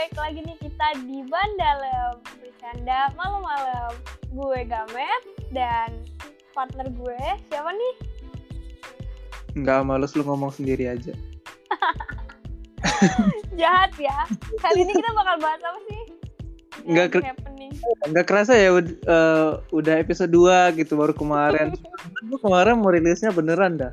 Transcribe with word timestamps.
baik 0.00 0.16
lagi 0.16 0.40
nih 0.48 0.56
kita 0.64 0.86
di 1.04 1.20
Bandalem 1.28 2.24
Bercanda 2.40 3.12
malam-malam 3.20 3.92
Gue 4.32 4.64
Gamet 4.64 5.22
dan 5.52 5.92
partner 6.56 6.88
gue 6.88 7.20
siapa 7.52 7.68
nih? 7.68 7.94
Enggak 9.60 9.84
males 9.84 10.16
lu 10.16 10.24
ngomong 10.24 10.56
sendiri 10.56 10.88
aja. 10.88 11.12
Jahat 13.60 13.92
ya 14.00 14.24
Kali 14.64 14.88
ini 14.88 14.96
kita 14.96 15.12
bakal 15.12 15.36
bahas 15.36 15.60
apa 15.68 15.80
sih? 15.84 16.02
Nggak 16.88 17.06
ker- 17.20 17.36
Enggak 18.08 18.24
kerasa 18.24 18.56
ya 18.56 18.72
eh, 18.72 19.50
udah 19.68 19.94
episode 20.00 20.32
2 20.32 20.80
gitu 20.80 20.96
baru 20.96 21.12
kemarin. 21.12 21.76
Gue 22.32 22.40
kemarin 22.40 22.80
mau 22.80 22.88
rilisnya 22.88 23.36
beneran 23.36 23.76
dah. 23.76 23.92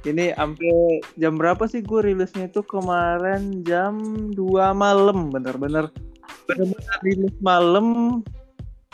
Ini 0.00 0.32
sampai 0.32 1.04
jam 1.20 1.36
berapa 1.36 1.68
sih 1.68 1.84
gue 1.84 2.00
rilisnya 2.00 2.48
itu 2.48 2.64
kemarin 2.64 3.60
jam 3.68 4.00
2 4.32 4.36
malam 4.72 5.28
bener-bener 5.28 5.92
bener-bener 6.48 6.94
rilis 7.04 7.36
malam 7.44 8.20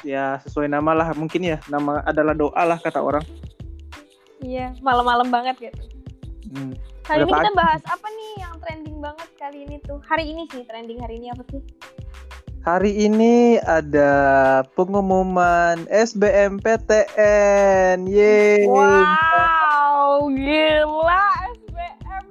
ya 0.03 0.43
sesuai 0.43 0.67
nama 0.67 0.93
lah 0.99 1.09
mungkin 1.15 1.47
ya 1.47 1.63
nama 1.71 2.03
adalah 2.03 2.35
doa 2.35 2.63
lah 2.67 2.79
kata 2.83 2.99
orang. 2.99 3.23
Iya 4.43 4.75
malam-malam 4.83 5.31
banget 5.31 5.71
gitu 5.73 5.83
Hmm. 6.47 6.79
Kali 7.03 7.27
Udah 7.27 7.27
ini 7.27 7.33
kita 7.35 7.51
pagi. 7.51 7.59
bahas 7.59 7.83
apa 7.91 8.07
nih 8.07 8.31
yang 8.39 8.55
trending 8.63 8.99
banget 9.03 9.29
kali 9.35 9.59
ini 9.67 9.77
tuh 9.83 9.99
Hari 10.07 10.31
ini 10.31 10.47
sih 10.55 10.63
trending 10.63 11.03
hari 11.03 11.19
ini 11.19 11.35
apa 11.35 11.43
sih? 11.51 11.59
Hari 12.67 12.99
ini 12.99 13.63
ada 13.63 14.11
pengumuman 14.75 15.87
SBMPTN. 15.87 17.15
Yeay. 18.11 18.67
Wow 18.67 20.27
gila 20.27 21.23
SBM 21.55 22.27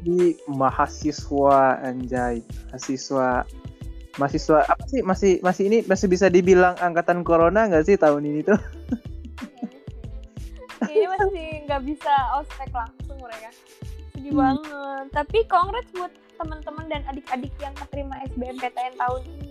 di 0.00 0.32
mahasiswa 0.48 1.76
anjay 1.84 2.40
mahasiswa 2.72 3.44
mahasiswa 4.16 4.64
apa 4.64 4.88
sih 4.88 5.04
masih 5.04 5.36
masih 5.44 5.68
ini 5.68 5.84
masih 5.84 6.08
bisa 6.08 6.32
dibilang 6.32 6.72
angkatan 6.80 7.20
corona 7.20 7.68
nggak 7.68 7.84
sih 7.84 8.00
tahun 8.00 8.24
ini 8.24 8.40
tuh 8.40 8.56
Kayaknya 10.80 11.08
masih 11.20 11.68
nggak 11.68 11.82
bisa 11.84 12.08
ospek 12.40 12.72
langsung 12.72 13.20
mereka. 13.20 13.52
Sedih 14.16 14.32
Hmm. 14.32 14.40
banget. 14.40 15.04
Tapi 15.12 15.44
congrats 15.44 15.92
buat 15.92 16.08
teman-teman 16.40 16.88
dan 16.88 17.04
adik-adik 17.06 17.52
yang 17.60 17.76
keterima 17.76 18.16
SBMPTN 18.26 18.96
tahun 18.96 19.20
ini. 19.28 19.48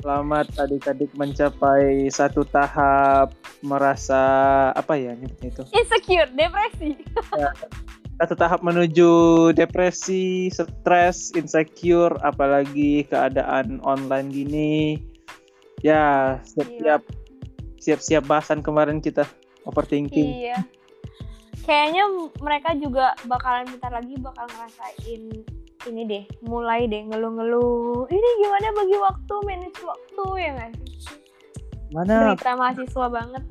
selamat 0.00 0.46
adik-adik 0.56 1.12
mencapai 1.12 2.08
satu 2.08 2.40
tahap 2.48 3.36
merasa 3.60 4.22
apa 4.72 4.96
ya 4.96 5.12
nyebutnya 5.12 5.52
itu 5.52 5.62
Insecure, 5.76 6.30
depresi. 6.32 6.96
satu 8.16 8.32
tahap 8.32 8.64
menuju 8.64 9.12
depresi 9.52 10.48
stres 10.48 11.36
insecure 11.36 12.16
apalagi 12.20 13.04
keadaan 13.04 13.76
online 13.84 14.28
gini 14.32 14.72
ya 15.80 16.36
siap-siap 16.48 17.04
siap-siap 17.76 18.24
bahasan 18.24 18.64
kemarin 18.64 19.00
kita 19.00 19.28
overthinking 19.64 20.48
Iya. 20.48 20.64
Kayaknya 21.60 22.04
mereka 22.40 22.72
juga 22.72 23.12
bakalan 23.28 23.68
bentar 23.68 23.92
lagi 23.92 24.16
bakal 24.16 24.48
ngerasain 24.48 25.44
ini 25.88 26.04
deh, 26.04 26.24
mulai 26.44 26.84
deh 26.84 27.00
ngeluh-ngeluh. 27.08 28.04
Ini 28.12 28.28
gimana 28.44 28.68
bagi 28.76 28.96
waktu, 29.00 29.34
manage 29.48 29.80
waktu 29.80 30.24
ya 30.36 30.68
sih? 30.76 30.90
mana 31.90 32.30
Berita 32.30 32.54
mahasiswa 32.54 33.06
banget. 33.10 33.42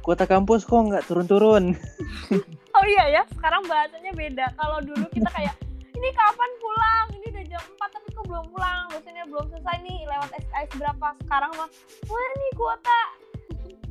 kuota 0.00 0.24
kampus 0.24 0.64
kok 0.64 0.80
nggak 0.80 1.04
turun-turun 1.10 1.76
Oh 2.78 2.84
iya 2.86 3.20
ya, 3.20 3.22
sekarang 3.34 3.66
bahasanya 3.66 4.14
beda. 4.14 4.46
Kalau 4.56 4.78
dulu 4.80 5.04
kita 5.10 5.28
kayak 5.34 5.52
ini 5.92 6.08
kapan 6.16 6.50
pulang? 6.62 7.06
Ini 7.18 7.26
udah 7.34 7.44
jam 7.50 7.62
4 7.76 7.94
tapi 7.98 8.08
kok 8.14 8.24
belum 8.24 8.46
pulang? 8.54 8.88
Dosennya 8.88 9.26
belum 9.28 9.44
selesai 9.52 9.76
nih 9.84 10.06
lewat 10.08 10.30
SKS 10.38 10.70
berapa? 10.80 11.08
Sekarang 11.26 11.50
mah 11.58 11.68
wah 12.08 12.30
nih 12.38 12.52
kuota. 12.56 13.00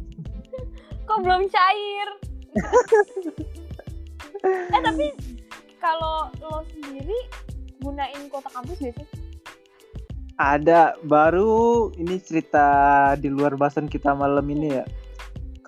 kok 1.12 1.20
belum 1.22 1.42
cair? 1.52 2.08
eh 4.74 4.82
tapi 4.82 5.08
kalau 5.78 6.32
lo 6.42 6.66
sendiri 6.72 7.20
gunain 7.80 8.22
kuota 8.28 8.50
kampus 8.52 8.78
gak 8.80 8.96
sih? 8.96 9.08
Ada 10.40 10.96
baru 11.04 11.92
ini 12.00 12.16
cerita 12.24 12.68
di 13.20 13.28
luar 13.28 13.60
bahasan 13.60 13.92
kita 13.92 14.16
malam 14.16 14.48
ini 14.48 14.68
ya. 14.72 14.86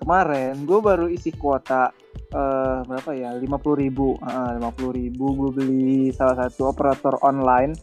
Kemarin 0.00 0.64
gue 0.64 0.80
baru 0.80 1.06
isi 1.06 1.28
kuota 1.30 1.92
eh 2.32 2.78
berapa 2.88 3.12
ya? 3.12 3.36
50.000 3.36 3.76
ribu. 3.76 4.16
lima 4.56 4.70
puluh 4.72 4.92
ribu 4.96 5.24
gue 5.36 5.50
beli 5.52 5.96
salah 6.10 6.48
satu 6.48 6.72
operator 6.72 7.20
online. 7.20 7.76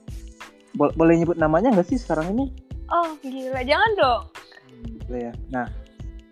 Bo- 0.74 0.94
boleh 0.98 1.22
nyebut 1.22 1.38
namanya 1.38 1.70
nggak 1.70 1.86
sih 1.86 1.98
sekarang 2.02 2.34
ini? 2.34 2.46
Oh 2.90 3.14
gila, 3.22 3.62
jangan 3.62 3.92
dong. 3.94 4.22
Boleh 5.06 5.30
ya. 5.30 5.34
Nah, 5.54 5.66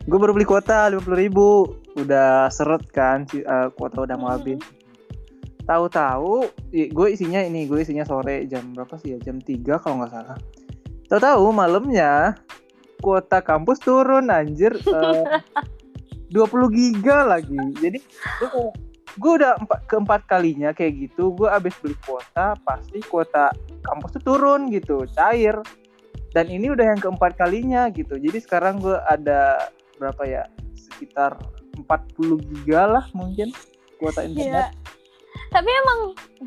gue 0.09 0.17
baru 0.17 0.33
beli 0.33 0.45
kuota 0.49 0.89
50.000 0.89 1.13
ribu. 1.13 1.47
Udah 1.97 2.49
seret 2.49 2.85
kan, 2.89 3.25
si- 3.29 3.45
eh, 3.45 3.69
kuota 3.77 4.05
udah 4.05 4.17
mau 4.17 4.29
habis. 4.33 4.57
Tahu-tahu 5.67 6.47
gue 6.72 7.07
isinya 7.11 7.44
ini, 7.44 7.67
gue 7.67 7.83
isinya 7.83 8.07
sore 8.07 8.47
jam 8.47 8.72
berapa 8.72 8.95
sih 9.03 9.16
ya? 9.16 9.19
Jam 9.19 9.44
3 9.44 9.83
kalau 9.83 10.00
nggak 10.00 10.11
salah. 10.16 10.38
Tahu-tahu 11.11 11.45
malamnya 11.51 12.39
kuota 13.03 13.44
kampus 13.44 13.83
turun 13.83 14.31
anjir 14.31 14.73
eh, 14.97 15.23
20 16.31 16.72
giga 16.72 17.27
lagi. 17.27 17.59
Jadi 17.83 18.00
gue 19.17 19.31
udah 19.44 19.59
empat, 19.59 19.79
keempat 19.89 20.22
kalinya 20.29 20.69
kayak 20.72 21.09
gitu, 21.09 21.33
gue 21.33 21.50
abis 21.50 21.73
beli 21.81 21.97
kuota, 22.06 22.53
pasti 22.61 23.01
kuota 23.03 23.50
kampus 23.83 24.19
tuh 24.19 24.23
turun 24.23 24.72
gitu, 24.72 25.03
cair. 25.16 25.59
Dan 26.31 26.51
ini 26.53 26.69
udah 26.69 26.95
yang 26.95 27.00
keempat 27.01 27.39
kalinya 27.39 27.89
gitu. 27.91 28.16
Jadi 28.19 28.38
sekarang 28.44 28.79
gue 28.79 28.95
ada 29.09 29.72
berapa 29.97 30.22
ya? 30.27 30.44
Sekitar 30.77 31.39
40 31.75 32.45
giga 32.51 32.88
lah 32.88 33.06
mungkin 33.11 33.50
kuota 33.97 34.23
internet. 34.27 34.75
Tapi 35.47 35.69
emang 35.69 35.99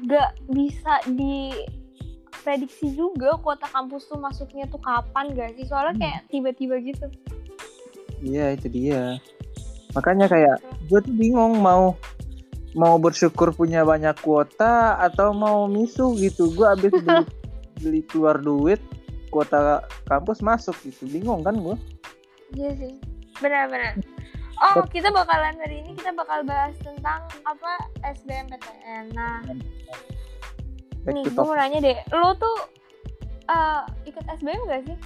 gak 0.07 0.31
bisa 0.53 0.93
diprediksi 1.11 2.93
juga 2.95 3.37
kuota 3.41 3.67
kampus 3.71 4.07
tuh 4.07 4.21
masuknya 4.21 4.69
tuh 4.69 4.81
kapan 4.83 5.33
gak 5.35 5.57
sih? 5.57 5.65
Soalnya 5.67 5.95
Hmm. 5.97 6.03
kayak 6.03 6.21
tiba-tiba 6.29 6.75
gitu. 6.83 7.07
Iya 8.21 8.53
itu 8.55 8.69
dia. 8.69 9.17
Makanya 9.97 10.31
kayak 10.31 10.57
gue 10.87 11.01
tuh 11.03 11.15
bingung 11.17 11.59
mau 11.59 11.97
mau 12.79 12.95
bersyukur 13.03 13.51
punya 13.51 13.83
banyak 13.83 14.15
kuota 14.23 14.95
atau 15.03 15.35
mau 15.35 15.67
misuh 15.67 16.15
gitu. 16.15 16.55
Gue 16.55 16.67
abis 16.71 16.93
beli, 16.95 17.27
beli 17.83 18.01
keluar 18.07 18.39
duit 18.39 18.79
kuota 19.35 19.83
kampus 20.07 20.43
masuk 20.43 20.77
gitu. 20.87 21.07
Bingung 21.11 21.43
kan 21.43 21.59
gue? 21.59 21.75
Iya 22.55 22.71
sih. 22.79 22.93
Benar-benar. 23.41 23.99
Oh, 24.61 24.85
kita 24.85 25.09
bakalan 25.09 25.57
hari 25.57 25.81
ini 25.81 25.97
kita 25.97 26.13
bakal 26.13 26.45
bahas 26.45 26.77
tentang 26.85 27.25
apa 27.43 27.71
SBMPTN. 28.05 29.17
Nah, 29.17 29.41
Back 31.01 31.17
nih 31.17 31.25
gue 31.25 31.41
mau 31.41 31.57
nanya 31.57 31.81
deh, 31.81 31.97
lo 32.13 32.37
tuh 32.37 32.57
eh, 33.49 33.81
ikut 34.05 34.21
SBM 34.31 34.61
gak 34.69 34.85
sih? 34.85 34.97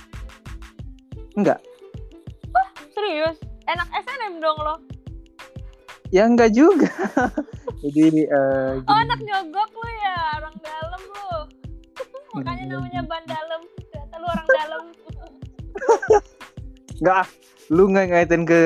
Enggak. 1.38 1.62
Serius? 2.90 3.38
Enak 3.64 3.86
SNM 3.94 4.42
dong 4.42 4.58
lo. 4.58 4.82
Ya 6.10 6.26
enggak 6.26 6.50
juga. 6.50 6.90
Jadi 7.82 7.90
Oh, 7.94 8.10
gini. 8.10 8.22
anak 8.90 9.22
nyogok 9.22 9.70
lo 9.70 9.88
ya, 10.02 10.14
orang 10.42 10.56
dalam 10.58 11.02
lo. 11.04 11.30
Makanya 12.34 12.64
namanya 12.74 13.02
ban 13.06 13.22
dalam. 13.22 13.62
Ternyata 13.86 14.14
lo 14.18 14.26
orang 14.26 14.48
dalam. 14.50 14.84
enggak 17.00 17.24
ah. 17.24 17.28
lu 17.72 17.88
nggak 17.88 18.12
ngaitin 18.12 18.44
ke 18.44 18.60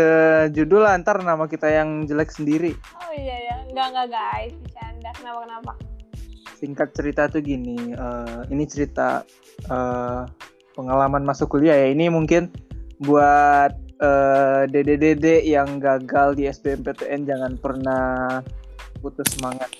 judul 0.50 0.82
lah, 0.82 0.98
ntar 0.98 1.22
nama 1.22 1.46
kita 1.46 1.70
yang 1.70 2.02
jelek 2.10 2.34
sendiri. 2.34 2.74
Oh 2.98 3.14
iya 3.14 3.36
ya, 3.46 3.56
enggak 3.70 3.94
enggak 3.94 4.08
guys, 4.10 4.52
bercanda. 4.58 5.10
Kenapa 5.14 5.38
kenapa? 5.46 5.72
singkat 6.58 6.90
cerita 6.90 7.30
tuh 7.30 7.38
gini 7.38 7.94
eh, 7.94 8.40
ini 8.50 8.66
cerita 8.66 9.22
eh, 9.70 10.22
pengalaman 10.74 11.22
masuk 11.22 11.54
kuliah 11.54 11.78
ya 11.78 11.94
ini 11.94 12.10
mungkin 12.10 12.50
buat 12.98 13.70
eh, 14.02 14.62
dede-dede 14.66 15.46
yang 15.46 15.78
gagal 15.78 16.34
di 16.34 16.50
SBMPTN 16.50 17.30
jangan 17.30 17.52
pernah 17.62 18.42
putus 18.98 19.30
semangat 19.38 19.70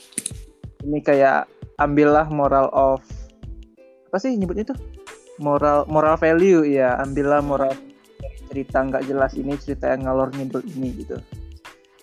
ini 0.86 1.02
kayak 1.02 1.50
ambillah 1.82 2.30
moral 2.30 2.70
of 2.70 3.02
apa 4.08 4.16
sih 4.22 4.38
nyebutnya 4.38 4.70
tuh 4.70 4.78
moral 5.42 5.82
moral 5.90 6.14
value 6.14 6.62
ya 6.62 6.94
ambillah 7.02 7.42
moral 7.42 7.74
cerita 8.48 8.80
nggak 8.80 9.04
jelas 9.04 9.32
ini 9.36 9.54
cerita 9.60 9.92
yang 9.92 10.08
ngalor 10.08 10.32
ngidul 10.32 10.64
ini 10.64 11.04
gitu 11.04 11.16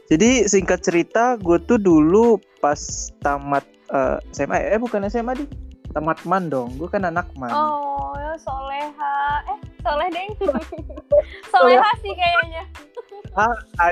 jadi 0.06 0.46
singkat 0.46 0.86
cerita 0.86 1.34
gue 1.42 1.58
tuh 1.66 1.82
dulu 1.82 2.38
pas 2.62 2.78
tamat 3.26 3.66
eh, 3.90 4.18
SMA 4.32 4.78
eh 4.78 4.80
bukan 4.80 5.10
SMA 5.10 5.34
di 5.34 5.46
tamat 5.96 6.22
man 6.28 6.52
dong 6.52 6.76
gue 6.78 6.92
kan 6.92 7.08
anak 7.08 7.26
man 7.40 7.56
Oh, 7.56 8.12
ya 8.20 8.36
soleha. 8.36 9.18
Eh, 9.48 9.60
soleh 9.80 10.08
deng. 10.12 10.32
soleha 11.56 11.90
sih 12.04 12.14
kayaknya. 12.14 12.64
Ah, 13.36 13.52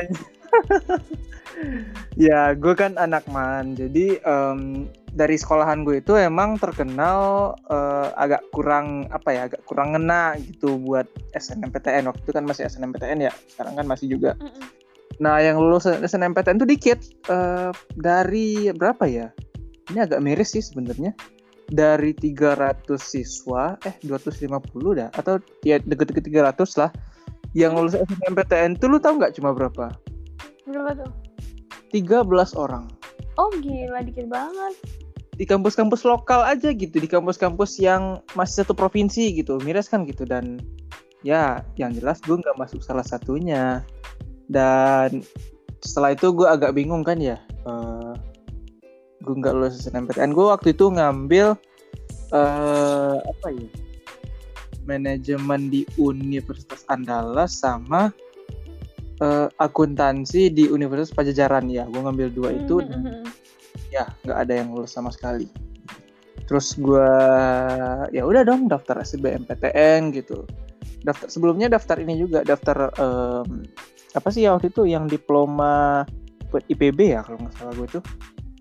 ya 2.15 2.55
gue 2.55 2.73
kan 2.79 2.95
anak 2.95 3.27
man 3.27 3.75
jadi 3.75 4.23
em, 4.23 4.87
dari 5.13 5.37
sekolahan 5.37 5.85
gue 5.85 6.01
itu 6.01 6.17
emang 6.17 6.57
terkenal 6.57 7.53
uh, 7.69 8.09
agak 8.17 8.41
kurang 8.49 9.05
apa 9.13 9.29
ya 9.29 9.41
agak 9.45 9.61
kurang 9.69 9.93
ngena 9.93 10.33
gitu 10.41 10.81
buat 10.81 11.05
SNMPTN 11.37 12.09
waktu 12.09 12.21
itu 12.25 12.33
kan 12.33 12.43
masih 12.49 12.65
SNMPTN 12.65 13.29
ya 13.29 13.31
sekarang 13.53 13.77
kan 13.77 13.85
masih 13.85 14.09
juga. 14.09 14.33
Nah 15.21 15.37
yang 15.37 15.61
lulus 15.61 15.85
SNMPTN 15.85 16.57
tuh 16.57 16.65
dikit 16.65 16.97
uh, 17.29 17.69
dari 17.93 18.73
berapa 18.73 19.05
ya? 19.05 19.29
Ini 19.93 20.09
agak 20.09 20.25
miris 20.25 20.57
sih 20.57 20.65
sebenarnya. 20.65 21.13
Dari 21.63 22.11
300 22.17 22.85
siswa 22.97 23.77
eh 23.85 23.95
250 24.01 24.49
dah 24.99 25.09
atau 25.13 25.37
ya 25.61 25.77
deket-deket 25.77 26.33
300 26.33 26.81
lah. 26.81 26.89
Yang 27.53 27.71
lulus 27.77 27.95
SNMPTN 28.01 28.81
tuh 28.81 28.89
lu 28.89 28.97
tahu 28.97 29.21
nggak 29.21 29.37
cuma 29.37 29.53
berapa? 29.53 29.93
Berapa 30.65 30.91
tuh? 31.05 31.11
13 31.93 32.25
orang. 32.57 32.89
Oh 33.37 33.53
gila 33.61 34.01
dikit 34.01 34.25
banget. 34.25 35.02
Di 35.33 35.45
kampus-kampus 35.49 36.05
lokal 36.05 36.45
aja 36.45 36.69
gitu 36.69 37.01
di 37.01 37.09
kampus-kampus 37.09 37.81
yang 37.81 38.21
masih 38.37 38.61
satu 38.61 38.77
provinsi 38.77 39.33
gitu 39.33 39.57
miris 39.61 39.89
kan 39.89 40.05
gitu. 40.05 40.23
Dan 40.23 40.61
ya 41.25 41.63
yang 41.79 41.93
jelas 41.95 42.21
gue 42.21 42.37
nggak 42.37 42.57
masuk 42.57 42.81
salah 42.85 43.05
satunya. 43.05 43.81
Dan 44.47 45.23
setelah 45.83 46.15
itu 46.15 46.31
gue 46.31 46.47
agak 46.47 46.75
bingung 46.75 47.03
kan 47.03 47.19
ya 47.19 47.39
eh 47.67 48.13
gue 49.23 49.35
nggak 49.39 49.55
lulus 49.55 49.83
SNMPTN 49.83 50.35
gue 50.35 50.45
waktu 50.47 50.75
itu 50.75 50.91
ngambil 50.91 51.55
eh 52.35 53.17
apa 53.19 53.47
ya 53.51 53.67
manajemen 54.83 55.71
di 55.71 55.87
Universitas 55.95 56.83
Andalas 56.91 57.55
sama 57.55 58.11
eh, 59.23 59.47
akuntansi 59.59 60.51
di 60.51 60.67
Universitas 60.67 61.15
Pajajaran 61.15 61.71
ya. 61.71 61.87
Gue 61.87 62.01
ngambil 62.03 62.27
dua 62.35 62.49
itu 62.51 62.83
dan 62.83 62.99
Mm-mm. 63.03 63.23
Ya 63.93 64.09
nggak 64.25 64.39
ada 64.47 64.53
yang 64.53 64.69
lulus 64.73 64.93
sama 64.93 65.09
sekali. 65.13 65.47
Terus 66.49 66.75
gue 66.75 67.11
ya 68.11 68.23
udah 68.27 68.43
dong 68.43 68.67
daftar 68.67 68.99
SBMPTN 69.01 70.11
gitu. 70.13 70.43
Daftar 71.03 71.27
sebelumnya 71.27 71.67
daftar 71.71 71.99
ini 71.99 72.19
juga 72.19 72.43
daftar 72.43 72.91
em, 72.99 73.67
apa 74.13 74.27
sih 74.29 74.45
ya 74.45 74.55
waktu 74.55 74.69
itu 74.69 74.85
yang 74.85 75.09
diploma 75.09 76.03
buat 76.53 76.63
IPB 76.69 77.17
ya 77.17 77.25
kalau 77.25 77.41
nggak 77.41 77.55
salah 77.57 77.73
gue 77.73 77.89
tuh 77.99 78.03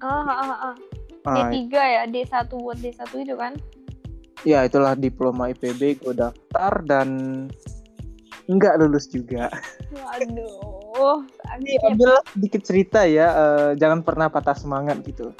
Ah, 0.03 0.27
ah, 0.27 0.35
ah, 0.43 0.61
ah. 0.73 0.75
Ah, 1.23 1.47
D3 1.55 1.71
ya, 1.71 2.03
D1 2.11 2.51
buat 2.51 2.75
D1 2.83 2.99
itu 3.15 3.37
kan? 3.39 3.55
ya 4.43 4.67
itulah 4.67 4.99
diploma 4.99 5.55
IPB 5.55 6.03
gue 6.03 6.15
daftar 6.19 6.83
dan 6.83 7.09
nggak 8.51 8.75
lulus 8.83 9.07
juga. 9.07 9.47
Waduh, 9.95 10.82
Ini 10.93 11.73
sakit. 11.79 11.89
ambil 11.95 12.11
sedikit 12.33 12.63
cerita 12.63 13.01
ya, 13.09 13.27
eh, 13.33 13.71
jangan 13.81 14.05
pernah 14.05 14.29
patah 14.29 14.57
semangat 14.57 15.01
gitu. 15.05 15.33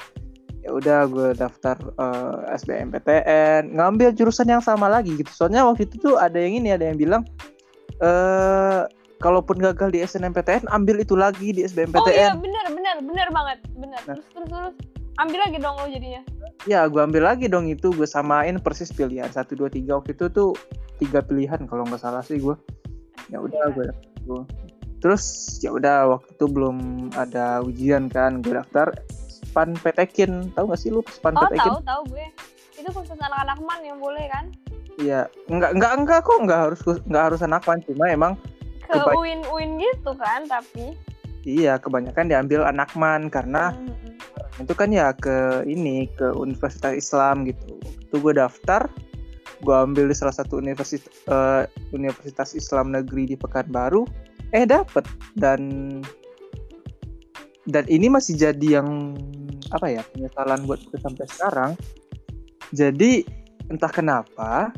Ya 0.63 0.71
udah 0.71 0.99
gue 1.11 1.29
daftar 1.35 1.77
eh, 1.77 2.57
SBMPTN, 2.57 3.75
ngambil 3.75 4.15
jurusan 4.15 4.49
yang 4.49 4.63
sama 4.63 4.89
lagi 4.89 5.13
gitu. 5.19 5.29
Soalnya 5.29 5.67
waktu 5.67 5.85
itu 5.85 5.99
tuh 5.99 6.15
ada 6.17 6.37
yang 6.39 6.57
ini, 6.63 6.73
ada 6.73 6.89
yang 6.89 6.97
bilang 6.97 7.23
eh 8.01 8.83
kalaupun 9.23 9.55
gagal 9.55 9.95
di 9.95 10.03
SNMPTN, 10.03 10.67
ambil 10.67 10.99
itu 10.99 11.15
lagi 11.15 11.55
di 11.55 11.63
Oh 11.63 11.71
iya, 11.71 11.71
SBMPTN. 11.71 12.43
bener, 12.43 12.65
bener, 12.75 12.95
bener 12.99 13.27
banget, 13.31 13.57
bener. 13.79 14.01
Nah. 14.03 14.19
Terus, 14.19 14.27
terus, 14.35 14.49
terus. 14.51 14.75
Ambil 15.21 15.39
lagi 15.45 15.57
dong 15.61 15.77
lo 15.77 15.85
jadinya. 15.87 16.21
Ya 16.65 16.89
gue 16.89 16.97
ambil 16.97 17.23
lagi 17.23 17.45
dong 17.45 17.69
itu, 17.69 17.93
gue 17.93 18.07
samain 18.09 18.57
persis 18.57 18.89
pilihan 18.89 19.29
satu 19.29 19.53
dua 19.53 19.69
tiga 19.69 20.01
waktu 20.01 20.17
itu 20.17 20.25
tuh 20.27 20.57
tiga 20.97 21.21
pilihan 21.21 21.69
kalau 21.69 21.85
nggak 21.85 22.01
salah 22.01 22.25
sih 22.25 22.41
gue. 22.41 22.57
Ya 23.29 23.39
udah 23.39 23.71
gue 23.71 23.87
gue. 24.27 24.41
Terus 25.03 25.23
ya 25.59 25.69
udah 25.69 26.15
waktu 26.15 26.31
itu 26.31 26.45
belum 26.47 26.77
ada 27.13 27.59
ujian 27.59 28.07
kan, 28.07 28.39
gue 28.39 28.55
daftar 28.55 28.95
Span 29.43 29.75
Petekin, 29.75 30.49
tahu 30.55 30.71
nggak 30.71 30.79
sih 30.79 30.89
lu 30.89 31.03
Span 31.05 31.35
Oh, 31.35 31.43
Petekin? 31.43 31.75
tahu, 31.75 31.83
tahu 31.83 32.01
gue. 32.09 32.25
Itu 32.73 32.89
khusus 32.89 33.13
anak-anak 33.13 33.59
man 33.61 33.83
yang 33.83 33.99
boleh 33.99 34.25
kan? 34.25 34.47
Iya, 34.95 35.27
enggak 35.45 35.75
enggak 35.75 35.93
enggak 35.93 36.19
kok 36.23 36.37
enggak 36.39 36.59
harus 36.63 36.79
enggak 37.03 37.23
harus 37.27 37.41
anak 37.41 37.61
man, 37.63 37.83
cuma 37.83 38.05
emang 38.07 38.33
Ke 38.81 38.95
Keba- 38.95 39.15
UIN-UIN 39.15 39.69
gitu 39.77 40.11
kan, 40.15 40.47
tapi. 40.47 40.95
iya 41.43 41.75
kebanyakan 41.75 42.31
diambil 42.31 42.63
anak 42.63 42.87
man 42.95 43.27
karena 43.27 43.75
Mm-mm. 43.75 44.15
itu 44.57 44.71
kan 44.71 44.87
ya 44.87 45.11
ke 45.11 45.67
ini 45.67 46.07
ke 46.09 46.31
Universitas 46.31 46.95
Islam 46.95 47.43
gitu. 47.43 47.75
Itu 47.99 48.15
gue 48.17 48.31
daftar, 48.33 48.87
gue 49.59 49.75
ambil 49.75 50.07
di 50.07 50.15
salah 50.15 50.31
satu 50.31 50.55
universitas 50.57 51.11
eh, 51.27 51.67
Universitas 51.91 52.55
Islam 52.55 52.89
Negeri 52.89 53.27
di 53.27 53.35
Pekanbaru, 53.35 54.07
eh 54.53 54.65
dapet 54.69 55.05
dan 55.33 55.61
dan 57.65 57.85
ini 57.89 58.11
masih 58.11 58.37
jadi 58.37 58.79
yang 58.79 59.17
apa 59.73 59.89
ya 59.89 60.01
penyesalan 60.13 60.67
buat 60.69 60.79
gue 60.87 60.99
sampai 61.01 61.25
sekarang. 61.31 61.71
Jadi 62.73 63.25
entah 63.71 63.89
kenapa 63.89 64.69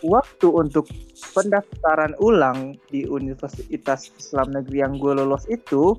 waktu 0.00 0.48
untuk 0.48 0.88
pendaftaran 1.36 2.16
ulang 2.22 2.78
di 2.88 3.04
Universitas 3.04 4.08
Islam 4.16 4.56
Negeri 4.56 4.80
yang 4.80 4.96
gue 4.96 5.12
lolos 5.12 5.44
itu 5.52 5.98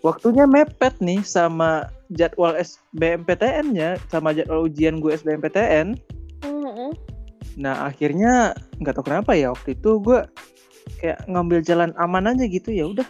waktunya 0.00 0.48
mepet 0.48 0.96
nih 1.02 1.20
sama 1.20 1.90
jadwal 2.14 2.56
SBMPTN-nya 2.56 4.00
sama 4.08 4.32
jadwal 4.32 4.70
ujian 4.70 5.02
gue 5.02 5.12
SBMPTN. 5.12 5.98
Mm-mm. 6.46 6.90
Nah 7.60 7.88
akhirnya 7.88 8.56
nggak 8.80 8.94
tahu 8.96 9.12
kenapa 9.12 9.36
ya 9.36 9.52
waktu 9.52 9.76
itu 9.76 10.00
gue 10.00 10.24
kayak 10.98 11.22
ngambil 11.28 11.60
jalan 11.62 11.90
aman 12.00 12.30
aja 12.30 12.44
gitu 12.46 12.70
ya 12.72 12.86
udah. 12.90 13.08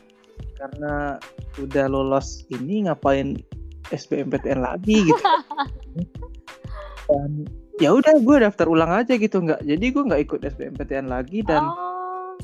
Karena 0.57 1.21
udah 1.61 1.85
lolos 1.89 2.45
ini 2.53 2.89
ngapain 2.89 3.37
SBMPTN 3.93 4.61
lagi 4.61 5.07
gitu. 5.07 5.23
Dan 7.09 7.47
ya 7.79 7.93
udah 7.93 8.19
gue 8.19 8.37
daftar 8.43 8.67
ulang 8.67 8.91
aja 8.91 9.15
gitu 9.15 9.39
nggak. 9.45 9.63
Jadi 9.63 9.87
gue 9.93 10.03
nggak 10.03 10.23
ikut 10.27 10.41
SBMPTN 10.43 11.07
lagi 11.07 11.45
dan 11.47 11.63
Oh, 11.63 12.35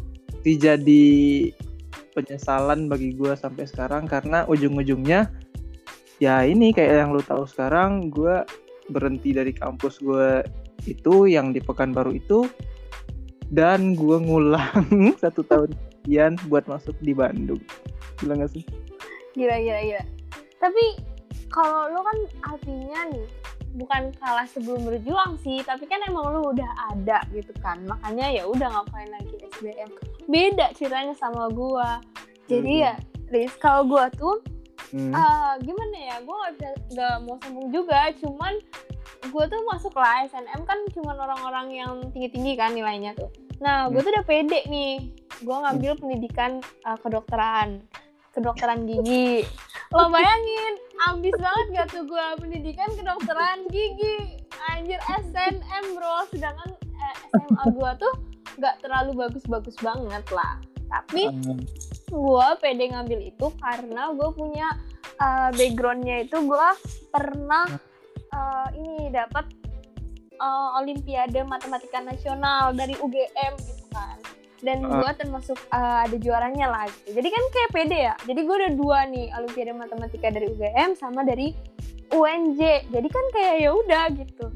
jadi 0.42 1.06
penyesalan 2.14 2.86
bagi 2.86 3.16
gue 3.16 3.34
sampai 3.34 3.66
sekarang. 3.66 4.06
Karena 4.06 4.46
ujung-ujungnya 4.46 5.32
ya 6.22 6.46
ini 6.46 6.70
kayak 6.70 7.02
yang 7.02 7.10
lu 7.10 7.22
tahu 7.24 7.42
sekarang 7.42 8.06
gue 8.12 8.46
berhenti 8.94 9.34
dari 9.34 9.50
kampus 9.50 9.98
gue 9.98 10.46
itu 10.86 11.30
yang 11.30 11.50
di 11.54 11.58
Pekanbaru 11.62 12.14
itu 12.14 12.46
dan 13.52 13.92
gue 13.92 14.16
ngulang 14.16 14.88
satu 15.22 15.44
tahun 15.44 15.70
kemudian 15.76 16.34
buat 16.48 16.64
masuk 16.66 16.96
di 17.04 17.12
Bandung 17.12 17.60
gila 18.18 18.40
gak 18.40 18.52
sih? 18.56 18.64
gila, 19.32 19.56
gila, 19.58 19.80
gila. 19.82 20.04
Tapi 20.56 20.84
kalau 21.48 21.90
lo 21.90 22.00
kan 22.06 22.18
artinya 22.54 23.00
nih, 23.10 23.26
bukan 23.74 24.12
kalah 24.20 24.44
sebelum 24.46 24.84
berjuang 24.84 25.40
sih, 25.40 25.58
tapi 25.64 25.88
kan 25.88 25.98
emang 26.06 26.30
lu 26.30 26.52
udah 26.52 26.70
ada 26.92 27.18
gitu 27.32 27.50
kan. 27.58 27.80
Makanya 27.88 28.30
ya 28.30 28.44
udah 28.46 28.68
ngapain 28.70 29.10
lagi 29.10 29.34
SBM. 29.56 29.90
Beda 30.28 30.70
ceritanya 30.76 31.16
sama 31.18 31.50
gua. 31.50 31.98
Jadi 32.46 32.78
Hmm. 32.78 32.84
ya, 32.86 32.94
Riz, 33.32 33.52
kalau 33.58 33.88
gua 33.88 34.06
tuh 34.12 34.38
Hmm. 34.92 35.08
Ah, 35.08 35.56
gimana 35.56 35.96
ya 35.96 36.20
gue 36.20 36.36
bisa 36.52 36.68
nggak 36.92 37.16
mau 37.24 37.40
sombong 37.40 37.72
juga 37.72 38.12
cuman 38.20 38.60
gue 39.24 39.44
tuh 39.48 39.60
masuk 39.72 39.96
lah 39.96 40.28
SNM 40.28 40.68
kan 40.68 40.76
cuman 40.92 41.16
orang-orang 41.16 41.66
yang 41.72 41.92
tinggi-tinggi 42.12 42.60
kan 42.60 42.76
nilainya 42.76 43.16
tuh 43.16 43.32
nah 43.62 43.86
gue 43.86 44.02
Hmm. 44.02 44.06
tuh 44.06 44.12
udah 44.18 44.26
pede 44.26 44.60
nih. 44.66 44.94
Gue 45.42 45.56
ngambil 45.56 45.92
pendidikan 45.98 46.58
ah, 46.82 46.98
kedokteran. 46.98 47.82
Kedokteran 48.34 48.84
gigi. 48.90 49.46
Lo 49.94 50.10
bayangin 50.10 50.74
ambis 51.06 51.34
banget 51.38 51.66
gak 51.74 51.88
tuh 51.94 52.02
gue 52.04 52.26
pendidikan 52.42 52.90
kedokteran 52.98 53.70
gigi? 53.70 54.42
Anjir 54.74 54.98
SNM 55.06 55.84
bro. 55.94 56.26
Sedangkan 56.34 56.74
eh, 56.74 57.14
SMA 57.30 57.64
gue 57.70 57.90
tuh 58.02 58.12
nggak 58.58 58.84
terlalu 58.84 59.10
bagus-bagus 59.26 59.76
banget 59.80 60.24
lah. 60.34 60.58
Tapi 60.92 61.32
gue 62.12 62.48
pede 62.60 62.84
ngambil 62.92 63.20
itu 63.32 63.46
karena 63.62 64.12
gue 64.12 64.28
punya 64.36 64.68
uh, 65.16 65.48
backgroundnya 65.56 66.28
itu 66.28 66.36
gue 66.44 66.68
pernah 67.08 67.64
uh, 68.32 68.68
ini 68.76 69.08
dapat 69.08 69.48
uh, 70.42 70.82
Olimpiade 70.82 71.38
Matematika 71.46 72.02
Nasional 72.02 72.74
dari 72.74 72.98
UGM 72.98 73.54
gitu 73.62 73.86
kan. 73.94 74.18
Dan 74.62 74.86
Ah. 74.86 75.02
gue 75.02 75.12
termasuk 75.18 75.58
uh, 75.74 76.06
ada 76.06 76.14
juaranya 76.18 76.70
lah 76.70 76.86
gitu. 76.86 77.18
jadi 77.18 77.28
kan 77.34 77.44
kayak 77.50 77.70
pede 77.74 77.98
ya. 78.10 78.14
Jadi 78.26 78.40
gue 78.46 78.56
ada 78.58 78.70
dua 78.74 78.98
nih 79.10 79.26
Olimpiade 79.38 79.72
Matematika 79.74 80.30
dari 80.30 80.46
UGM 80.50 80.98
sama 80.98 81.22
dari 81.22 81.54
UNJ 82.12 82.92
jadi 82.92 83.08
kan 83.08 83.24
kayak 83.32 83.54
ya 83.64 83.70
udah 83.72 84.04
gitu. 84.14 84.46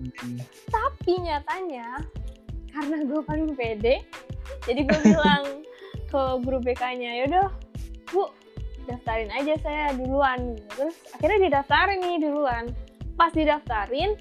Tapi 0.69 1.13
nyatanya 1.25 2.05
karena 2.71 2.97
gue 3.09 3.21
paling 3.25 3.51
pede 3.57 4.05
jadi 4.69 4.81
gue 4.85 5.01
bilang 5.01 5.65
ke 6.13 6.23
guru 6.45 6.63
BK-nya 6.63 7.25
yaudah 7.25 7.49
bu 8.13 8.31
daftarin 8.87 9.33
aja 9.35 9.59
saya 9.59 9.91
duluan. 9.99 10.55
Terus 10.71 10.95
akhirnya 11.19 11.51
didaftarin 11.51 11.99
nih 11.99 12.19
duluan. 12.23 12.71
Pas 13.19 13.35
didaftarin 13.35 14.15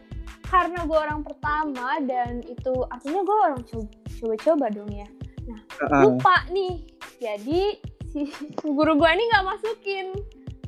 karena 0.56 0.80
gue 0.88 0.98
orang 0.98 1.22
pertama 1.22 1.88
dan 2.08 2.40
itu 2.48 2.74
artinya 2.88 3.22
gue 3.22 3.38
orang 3.44 3.62
co- 3.68 3.92
coba-coba 4.20 4.66
dong 4.72 4.92
ya. 4.92 5.08
Ah, 5.84 6.08
lupa 6.08 6.48
nih. 6.50 6.88
Jadi 7.20 7.76
si 8.10 8.24
guru 8.76 8.96
gue 8.96 9.10
ini 9.12 9.24
nggak 9.28 9.46
masukin 9.46 10.08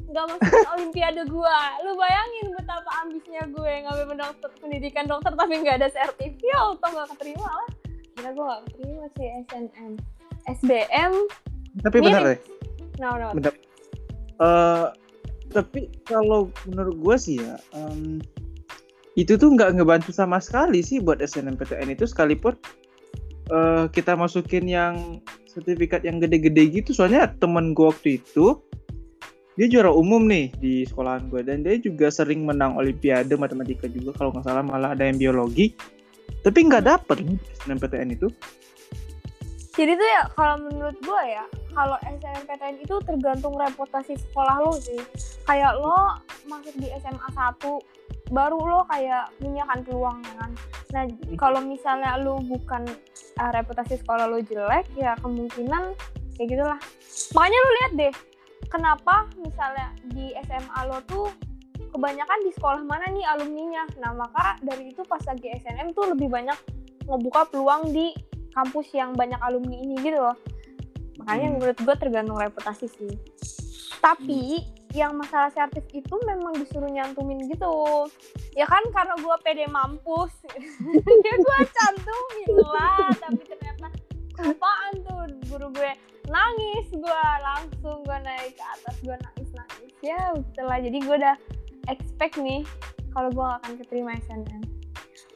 nggak 0.08 0.26
masukin 0.28 0.68
olimpiade 0.76 1.24
gue 1.24 1.58
lu 1.84 1.92
bayangin 1.96 2.46
betapa 2.56 2.92
ambisnya 3.04 3.44
gue 3.48 3.72
ngambil 3.84 4.06
pendokter, 4.08 4.50
pendidikan 4.60 5.06
dokter 5.08 5.32
tapi 5.32 5.54
nggak 5.60 5.80
ada 5.80 5.90
sertif. 5.90 6.36
Ya 6.44 6.58
auto 6.60 6.84
nggak 6.84 7.08
keterima 7.16 7.48
lah. 7.48 7.70
Kira 8.14 8.30
gue 8.32 8.44
nggak 8.44 8.62
keterima 8.68 9.06
sih 9.16 9.28
SNM 9.48 9.94
SBM 10.48 11.14
Tapi 11.84 11.98
benar 12.02 12.22
deh. 12.24 12.40
no 12.98 13.14
no. 13.16 13.30
Eh, 14.38 14.86
tapi 15.48 15.90
kalau 16.04 16.52
menurut 16.66 16.96
gue 16.98 17.16
sih 17.18 17.38
ya, 17.38 17.56
em, 17.74 18.18
itu 19.18 19.34
tuh 19.34 19.50
nggak 19.50 19.82
ngebantu 19.82 20.14
sama 20.14 20.38
sekali 20.38 20.86
sih 20.86 21.02
buat 21.02 21.18
SNMPTN 21.26 21.90
itu 21.90 22.06
sekalipun 22.06 22.54
eh, 23.50 23.90
kita 23.90 24.14
masukin 24.14 24.70
yang 24.70 25.20
sertifikat 25.50 26.06
yang 26.06 26.22
gede-gede 26.22 26.70
gitu. 26.70 26.94
Soalnya 26.94 27.34
temen 27.42 27.74
gue 27.74 27.90
waktu 27.90 28.22
itu 28.22 28.62
dia 29.58 29.66
juara 29.66 29.90
umum 29.90 30.30
nih 30.30 30.54
di 30.62 30.86
sekolahan 30.86 31.34
gue 31.34 31.42
dan 31.42 31.66
dia 31.66 31.82
juga 31.82 32.14
sering 32.14 32.46
menang 32.46 32.78
olimpiade 32.78 33.34
matematika 33.34 33.90
juga 33.90 34.14
kalau 34.14 34.30
nggak 34.38 34.46
salah 34.46 34.62
malah 34.62 34.94
ada 34.94 35.10
yang 35.10 35.18
biologi. 35.18 35.74
Tapi 36.46 36.70
nggak 36.70 36.86
dapet 36.86 37.26
SNMPTN 37.66 38.14
itu. 38.14 38.30
Jadi 39.74 39.94
tuh 39.98 40.10
ya 40.10 40.24
kalau 40.38 40.62
menurut 40.62 40.98
gue 41.02 41.22
ya 41.26 41.46
kalau 41.74 41.98
SNMPTN 42.06 42.86
itu 42.86 42.96
tergantung 43.02 43.58
reputasi 43.58 44.14
sekolah 44.30 44.62
lo 44.62 44.78
sih. 44.78 45.02
Kayak 45.50 45.74
lo 45.82 46.22
masuk 46.46 46.78
di 46.78 46.94
SMA 47.02 47.30
1 47.34 48.17
baru 48.28 48.60
lo 48.60 48.82
kayak 48.92 49.32
punya 49.40 49.64
kan 49.68 49.80
peluang 49.84 50.20
kan? 50.40 50.52
Nah 50.94 51.04
kalau 51.40 51.64
misalnya 51.64 52.20
lo 52.20 52.40
bukan 52.44 52.84
eh, 53.40 53.52
reputasi 53.56 54.00
sekolah 54.04 54.28
lo 54.28 54.40
jelek 54.44 54.88
ya 55.00 55.16
kemungkinan 55.24 55.96
ya 56.38 56.44
gitulah. 56.44 56.80
Makanya 57.36 57.58
lo 57.58 57.70
lihat 57.82 57.94
deh 57.96 58.14
kenapa 58.68 59.28
misalnya 59.40 59.94
di 60.12 60.36
SMA 60.44 60.80
lo 60.88 61.00
tuh 61.08 61.28
kebanyakan 61.94 62.40
di 62.44 62.52
sekolah 62.56 62.82
mana 62.84 63.08
nih 63.12 63.26
alumninya? 63.26 63.84
Nah 64.04 64.12
maka 64.16 64.60
dari 64.60 64.92
itu 64.92 65.02
pas 65.08 65.24
lagi 65.24 65.48
SNM 65.64 65.96
tuh 65.96 66.12
lebih 66.12 66.28
banyak 66.28 66.58
ngebuka 67.08 67.48
peluang 67.48 67.96
di 67.96 68.12
kampus 68.52 68.92
yang 68.92 69.16
banyak 69.16 69.40
alumni 69.40 69.78
ini 69.78 69.96
gitu 70.04 70.20
loh. 70.20 70.36
Makanya 71.24 71.48
Hmm. 71.50 71.56
menurut 71.58 71.78
gue 71.78 71.96
tergantung 71.98 72.38
reputasi 72.38 72.86
sih. 72.90 73.14
Tapi 74.02 74.62
yang 74.96 75.16
masalah 75.16 75.52
sertif 75.52 75.84
itu 75.92 76.16
memang 76.24 76.56
disuruh 76.56 76.88
nyantumin 76.88 77.40
gitu. 77.48 78.08
Ya 78.56 78.64
kan 78.64 78.84
karena 78.94 79.16
gue 79.20 79.36
pede 79.44 79.66
mampus. 79.68 80.34
Ya 81.28 81.34
gue 81.36 81.60
cantumin 81.76 82.50
lah 82.72 83.12
tapi 83.20 83.42
ternyata 83.44 83.88
apaan 84.40 84.94
tuh? 85.04 85.28
Guru 85.48 85.72
gue 85.74 85.92
nangis 86.28 86.88
gue 86.92 87.24
langsung 87.40 88.04
gue 88.04 88.18
naik 88.20 88.60
ke 88.60 88.64
atas 88.64 88.96
gue 89.00 89.16
nangis 89.16 89.50
nangis 89.56 89.94
ya 90.04 90.20
setelah 90.52 90.78
jadi 90.84 90.98
gue 91.00 91.16
udah 91.16 91.36
expect 91.88 92.36
nih 92.36 92.68
kalau 93.16 93.32
gue 93.32 93.48
akan 93.48 93.72
keterima 93.80 94.12
SNM 94.28 94.64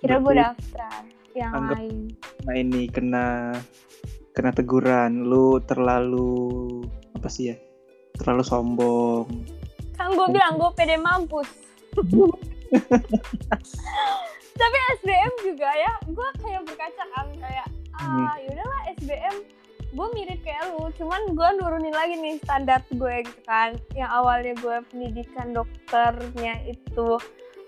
kira 0.04 0.20
gue 0.20 0.34
daftar 0.36 1.02
yang 1.32 1.52
anggap- 1.56 1.80
lain. 1.80 1.98
Nah 2.44 2.56
ini 2.60 2.82
kena 2.92 3.56
kena 4.36 4.52
teguran. 4.52 5.24
Lu 5.24 5.64
terlalu 5.64 6.84
apa 7.16 7.32
sih 7.32 7.54
ya 7.54 7.58
terlalu 8.20 8.44
sombong. 8.44 9.28
Kan 9.96 10.16
gue 10.18 10.28
bilang 10.34 10.58
gue 10.58 10.72
pede 10.76 10.98
mampus 10.98 11.48
tapi 14.62 14.78
SBM 15.00 15.34
juga 15.44 15.70
ya 15.76 15.94
gue 16.08 16.30
kayak 16.40 16.64
berkaca 16.64 17.04
kan 17.16 17.28
kayak 17.36 17.68
ah 18.00 18.36
yaudahlah 18.40 18.82
SBM 18.96 19.36
gue 19.92 20.08
mirip 20.16 20.40
kayak 20.48 20.72
lu 20.72 20.88
cuman 20.96 21.36
gue 21.36 21.50
nurunin 21.60 21.92
lagi 21.92 22.16
nih 22.16 22.40
standar 22.40 22.80
gue 22.88 23.28
gitu 23.28 23.42
kan. 23.44 23.76
Yang 23.92 24.12
awalnya 24.16 24.54
gue 24.56 24.78
pendidikan 24.88 25.52
dokternya 25.52 26.64
itu 26.64 27.20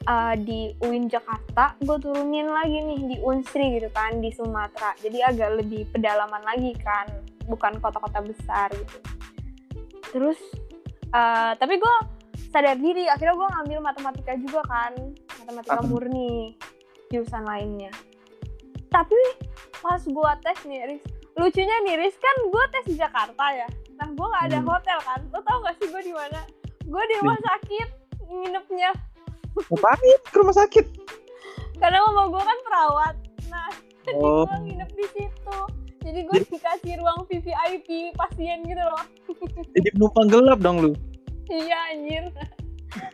uh, 0.08 0.36
di 0.40 0.72
UIN 0.80 1.12
Jakarta 1.12 1.76
gue 1.84 1.98
turunin 2.00 2.48
lagi 2.48 2.80
nih 2.80 3.00
di 3.12 3.18
Unsri 3.20 3.76
gitu 3.76 3.92
kan 3.92 4.24
di 4.24 4.32
Sumatera. 4.32 4.96
Jadi 5.04 5.20
agak 5.20 5.60
lebih 5.60 5.84
pedalaman 5.92 6.48
lagi 6.48 6.72
kan 6.80 7.12
bukan 7.44 7.76
kota-kota 7.84 8.24
besar 8.24 8.72
gitu 8.72 9.04
terus 10.13 10.38
uh, 11.10 11.58
tapi 11.58 11.82
gue 11.82 11.96
sadar 12.53 12.77
diri 12.77 13.10
akhirnya 13.10 13.34
gue 13.34 13.48
ngambil 13.50 13.79
matematika 13.82 14.38
juga 14.38 14.62
kan. 14.70 14.93
Matematika 15.41 15.82
Apa? 15.82 15.89
murni 15.89 16.53
jurusan 17.10 17.43
lainnya. 17.43 17.89
Tapi 18.88 19.17
pas 19.82 20.00
gue 20.00 20.32
tes 20.46 20.60
nih 20.70 20.82
Riz 20.86 21.03
lucunya 21.34 21.75
nih 21.82 21.98
Riz 21.98 22.15
kan 22.22 22.36
gue 22.46 22.63
tes 22.70 22.86
di 22.86 22.96
Jakarta 22.96 23.46
ya. 23.51 23.65
Nah 23.98 24.08
gue 24.08 24.22
nggak 24.25 24.46
ada 24.53 24.60
Hmm. 24.62 24.70
hotel 24.70 25.00
kan. 25.01 25.20
Lo 25.34 25.41
tau 25.41 25.65
gak 25.65 25.75
sih 25.82 25.89
gue 25.89 26.01
di 26.05 26.13
mana? 26.13 26.46
Gue 26.86 27.03
di 27.10 27.15
rumah 27.20 27.39
sakit 27.41 27.89
nginepnya. 28.24 28.91
Ngapain 29.70 30.20
ke 30.29 30.36
rumah 30.38 30.55
sakit? 30.55 30.86
Karena 31.77 32.05
mama 32.05 32.29
gue 32.29 32.43
kan 32.46 32.60
perawat. 32.62 33.15
Nah 33.50 33.67
oh. 34.17 34.46
gue 34.46 34.58
nginep 34.70 34.89
di 34.93 35.05
situ 35.10 35.58
jadi 36.04 36.20
gue 36.22 36.40
dikasih 36.46 36.94
ruang 37.00 37.24
VVIP 37.26 37.88
pasien 38.14 38.60
gitu 38.62 38.84
loh 38.84 39.04
jadi 39.76 39.88
penumpang 39.92 40.28
gelap 40.28 40.60
dong 40.60 40.80
lu 40.80 40.94
Iya 41.44 41.76
anjir. 41.92 42.24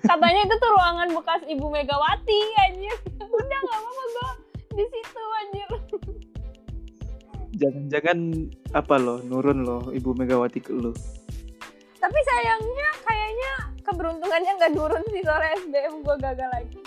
Katanya 0.06 0.42
itu 0.46 0.56
tuh 0.56 0.70
ruangan 0.70 1.10
bekas 1.12 1.42
Ibu 1.44 1.66
Megawati 1.66 2.40
anjir. 2.62 2.94
Udah 3.18 3.60
gak 3.60 3.74
apa-apa 3.74 4.04
gue 4.06 4.30
di 4.72 4.86
situ 4.86 5.24
anjir. 5.36 5.70
jangan-jangan 7.52 8.18
apa 8.72 8.96
loh 8.96 9.20
nurun 9.20 9.66
loh 9.66 9.90
ibu 9.90 10.14
Megawati 10.14 10.62
ke 10.62 10.72
lu 10.72 10.94
Tapi 11.98 12.20
sayangnya 12.24 12.90
kayaknya 13.02 13.52
keberuntungannya 13.82 14.52
nggak 14.56 14.74
turun 14.74 15.04
sih 15.10 15.26
sore 15.26 15.48
SBM 15.60 15.94
gue 16.00 16.16
gagal 16.22 16.50
lagi. 16.54 16.78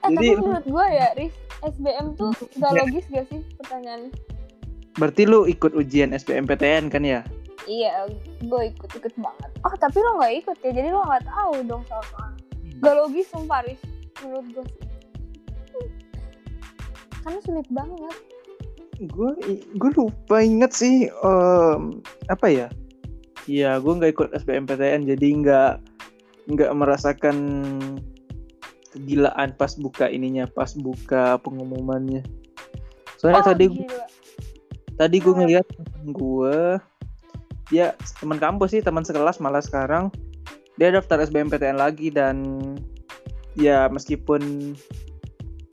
eh 0.00 0.10
Jadi- 0.10 0.28
tapi 0.28 0.36
menurut 0.36 0.66
gue 0.66 0.86
ya 0.90 1.08
Riz, 1.14 1.34
SBM 1.62 2.16
tuh 2.16 2.32
gak 2.56 2.72
logis 2.74 3.04
gak 3.10 3.26
sih 3.28 3.40
pertanyaannya? 3.60 4.12
berarti 4.98 5.22
lu 5.24 5.46
ikut 5.46 5.72
ujian 5.72 6.12
SBMPTN 6.12 6.90
kan 6.90 7.04
ya 7.06 7.22
Iya, 7.68 8.08
gue 8.40 8.62
ikut-ikut 8.72 9.14
banget. 9.20 9.50
Oh 9.62 9.70
tapi 9.76 10.00
lo 10.00 10.16
nggak 10.18 10.42
ikut 10.42 10.58
ya, 10.64 10.70
jadi 10.74 10.90
lo 10.90 11.04
nggak 11.06 11.28
tahu 11.28 11.54
dong 11.68 11.84
soal 11.86 12.02
soal. 12.08 12.32
Gak 12.82 12.94
logis 12.96 13.28
sumpah 13.30 13.62
Riz, 13.62 13.78
menurut 14.24 14.46
gue 14.50 14.64
sih. 14.64 14.82
Karena 17.20 17.38
sulit 17.44 17.68
banget. 17.70 18.16
gue 19.00 19.30
gue 19.76 19.90
lupa 19.96 20.44
inget 20.44 20.72
sih 20.76 21.08
em, 21.08 22.04
apa 22.28 22.46
ya 22.52 22.68
Iya 23.48 23.80
gue 23.80 23.92
nggak 23.96 24.12
ikut 24.12 24.28
SBMPTN 24.36 25.08
jadi 25.08 25.26
nggak 25.40 25.72
nggak 26.52 26.72
merasakan 26.76 27.36
kegilaan 28.90 29.54
pas 29.54 29.72
buka 29.78 30.10
ininya 30.10 30.50
pas 30.50 30.74
buka 30.74 31.38
pengumumannya. 31.40 32.26
Soalnya 33.16 33.42
oh, 33.44 33.48
tadi 33.54 33.66
gila. 33.70 34.04
tadi 34.98 35.16
gue 35.22 35.34
ngeliat 35.34 35.66
gue 36.12 36.58
dia 37.70 37.94
teman 38.18 38.36
kampus 38.42 38.74
sih 38.74 38.82
teman 38.82 39.06
sekelas 39.06 39.38
malah 39.38 39.62
sekarang. 39.62 40.10
Dia 40.76 40.90
daftar 40.90 41.22
SBMPTN 41.22 41.78
lagi 41.78 42.10
dan 42.10 42.42
ya 43.54 43.86
meskipun 43.86 44.74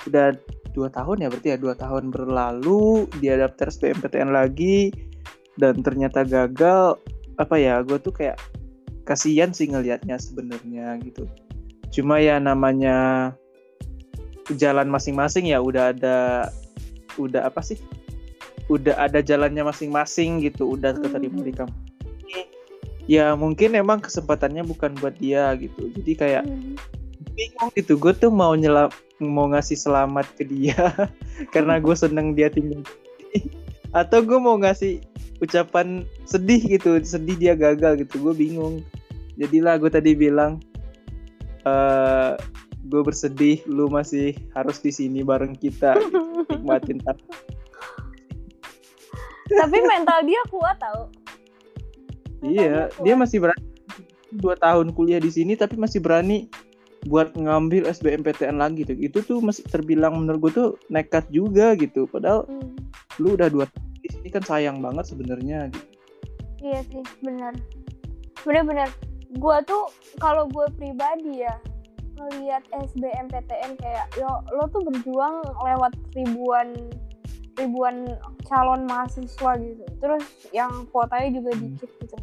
udah 0.06 0.36
dua 0.76 0.94
tahun 0.94 1.26
ya 1.26 1.28
berarti 1.34 1.50
ya 1.56 1.58
dua 1.58 1.74
tahun 1.74 2.14
berlalu 2.14 3.10
dia 3.18 3.40
daftar 3.40 3.72
SBMPTN 3.74 4.30
lagi 4.30 4.94
dan 5.58 5.82
ternyata 5.82 6.22
gagal. 6.22 7.02
Apa 7.38 7.58
ya 7.58 7.82
gue 7.82 7.98
tuh 7.98 8.14
kayak 8.14 8.38
kasihan 9.08 9.56
sih 9.56 9.72
ngelihatnya 9.72 10.20
sebenarnya 10.20 11.00
gitu 11.02 11.26
cuma 11.94 12.20
ya 12.20 12.38
namanya 12.42 13.32
jalan 14.56 14.88
masing-masing 14.88 15.52
ya 15.52 15.60
udah 15.60 15.92
ada 15.96 16.18
udah 17.20 17.48
apa 17.48 17.60
sih? 17.64 17.80
Udah 18.68 19.00
ada 19.00 19.24
jalannya 19.24 19.64
masing-masing 19.64 20.44
gitu 20.44 20.76
udah 20.76 20.92
keterima 21.00 21.40
di 21.40 21.56
kampus 21.56 21.88
ini 22.28 22.44
ya 23.08 23.34
mungkin 23.34 23.74
emang 23.74 24.04
kesempatannya 24.04 24.68
bukan 24.68 24.94
buat 25.00 25.16
dia 25.18 25.56
gitu. 25.58 25.90
Jadi 25.96 26.12
kayak 26.14 26.44
Hmm. 26.44 26.76
bingung 27.34 27.72
gitu 27.74 27.96
gue 27.98 28.14
tuh 28.14 28.30
mau 28.30 28.54
nyela 28.54 28.92
mau 29.24 29.50
ngasih 29.50 29.80
selamat 29.80 30.28
ke 30.38 30.44
dia 30.46 30.94
karena 31.56 31.80
gue 31.82 31.96
seneng 31.96 32.34
dia 32.38 32.52
tinggal 32.52 32.84
di 33.34 33.50
atau 33.96 34.22
gue 34.22 34.38
mau 34.38 34.58
ngasih 34.60 35.02
ucapan 35.42 36.04
sedih 36.28 36.60
gitu 36.78 36.98
sedih 37.02 37.38
dia 37.40 37.54
gagal 37.56 38.04
gitu 38.04 38.20
gue 38.30 38.34
bingung. 38.36 38.84
Jadilah 39.38 39.80
gue 39.80 39.90
tadi 39.90 40.12
bilang 40.18 40.60
eh 41.68 42.32
gue 42.88 43.02
bersedih 43.04 43.60
lu 43.68 43.92
masih 43.92 44.32
harus 44.56 44.80
di 44.80 44.90
sini 44.90 45.20
bareng 45.20 45.52
kita 45.54 46.00
gitu. 46.00 46.20
nikmatin 46.56 47.04
tapi 47.04 47.24
Tapi 49.48 49.78
mental 49.80 50.20
dia 50.24 50.42
kuat 50.48 50.76
tau. 50.76 51.08
Mental 52.40 52.52
iya 52.52 52.92
kuat. 52.92 53.04
dia 53.04 53.16
masih 53.16 53.38
berani 53.40 53.66
dua 54.36 54.56
tahun 54.56 54.92
kuliah 54.92 55.20
di 55.20 55.32
sini 55.32 55.56
tapi 55.56 55.76
masih 55.76 56.04
berani 56.04 56.52
buat 57.08 57.32
ngambil 57.32 57.88
SBMPTN 57.88 58.60
lagi 58.60 58.84
tuh 58.84 58.98
itu 59.00 59.24
tuh 59.24 59.40
masih 59.40 59.64
terbilang 59.66 60.20
menurut 60.20 60.40
gue 60.44 60.54
tuh 60.54 60.70
nekat 60.88 61.24
juga 61.30 61.76
gitu 61.76 62.04
padahal 62.06 62.44
Hmm. 62.44 62.76
lu 63.18 63.34
udah 63.34 63.48
dua 63.48 63.66
tahun 63.66 63.88
di 63.98 64.10
sini 64.12 64.28
kan 64.30 64.44
sayang 64.44 64.78
banget 64.80 65.08
sebenarnya 65.08 65.72
gitu. 65.72 65.88
Iya 66.60 66.80
sih, 66.86 67.04
benar. 67.22 67.54
bener-bener 68.44 68.90
gue 69.36 69.58
tuh 69.68 69.92
kalau 70.24 70.48
gue 70.48 70.68
pribadi 70.80 71.44
ya 71.44 71.56
ngelihat 72.18 72.64
SBMPTN 72.74 73.78
kayak 73.78 74.08
yo 74.18 74.28
lo 74.56 74.66
tuh 74.74 74.82
berjuang 74.82 75.46
lewat 75.62 75.94
ribuan 76.18 76.74
ribuan 77.58 78.06
calon 78.46 78.86
mahasiswa 78.86 79.52
gitu. 79.58 79.84
Terus 79.98 80.26
yang 80.54 80.72
kuotanya 80.94 81.42
juga 81.42 81.52
dikit 81.58 81.90
gitu. 82.02 82.18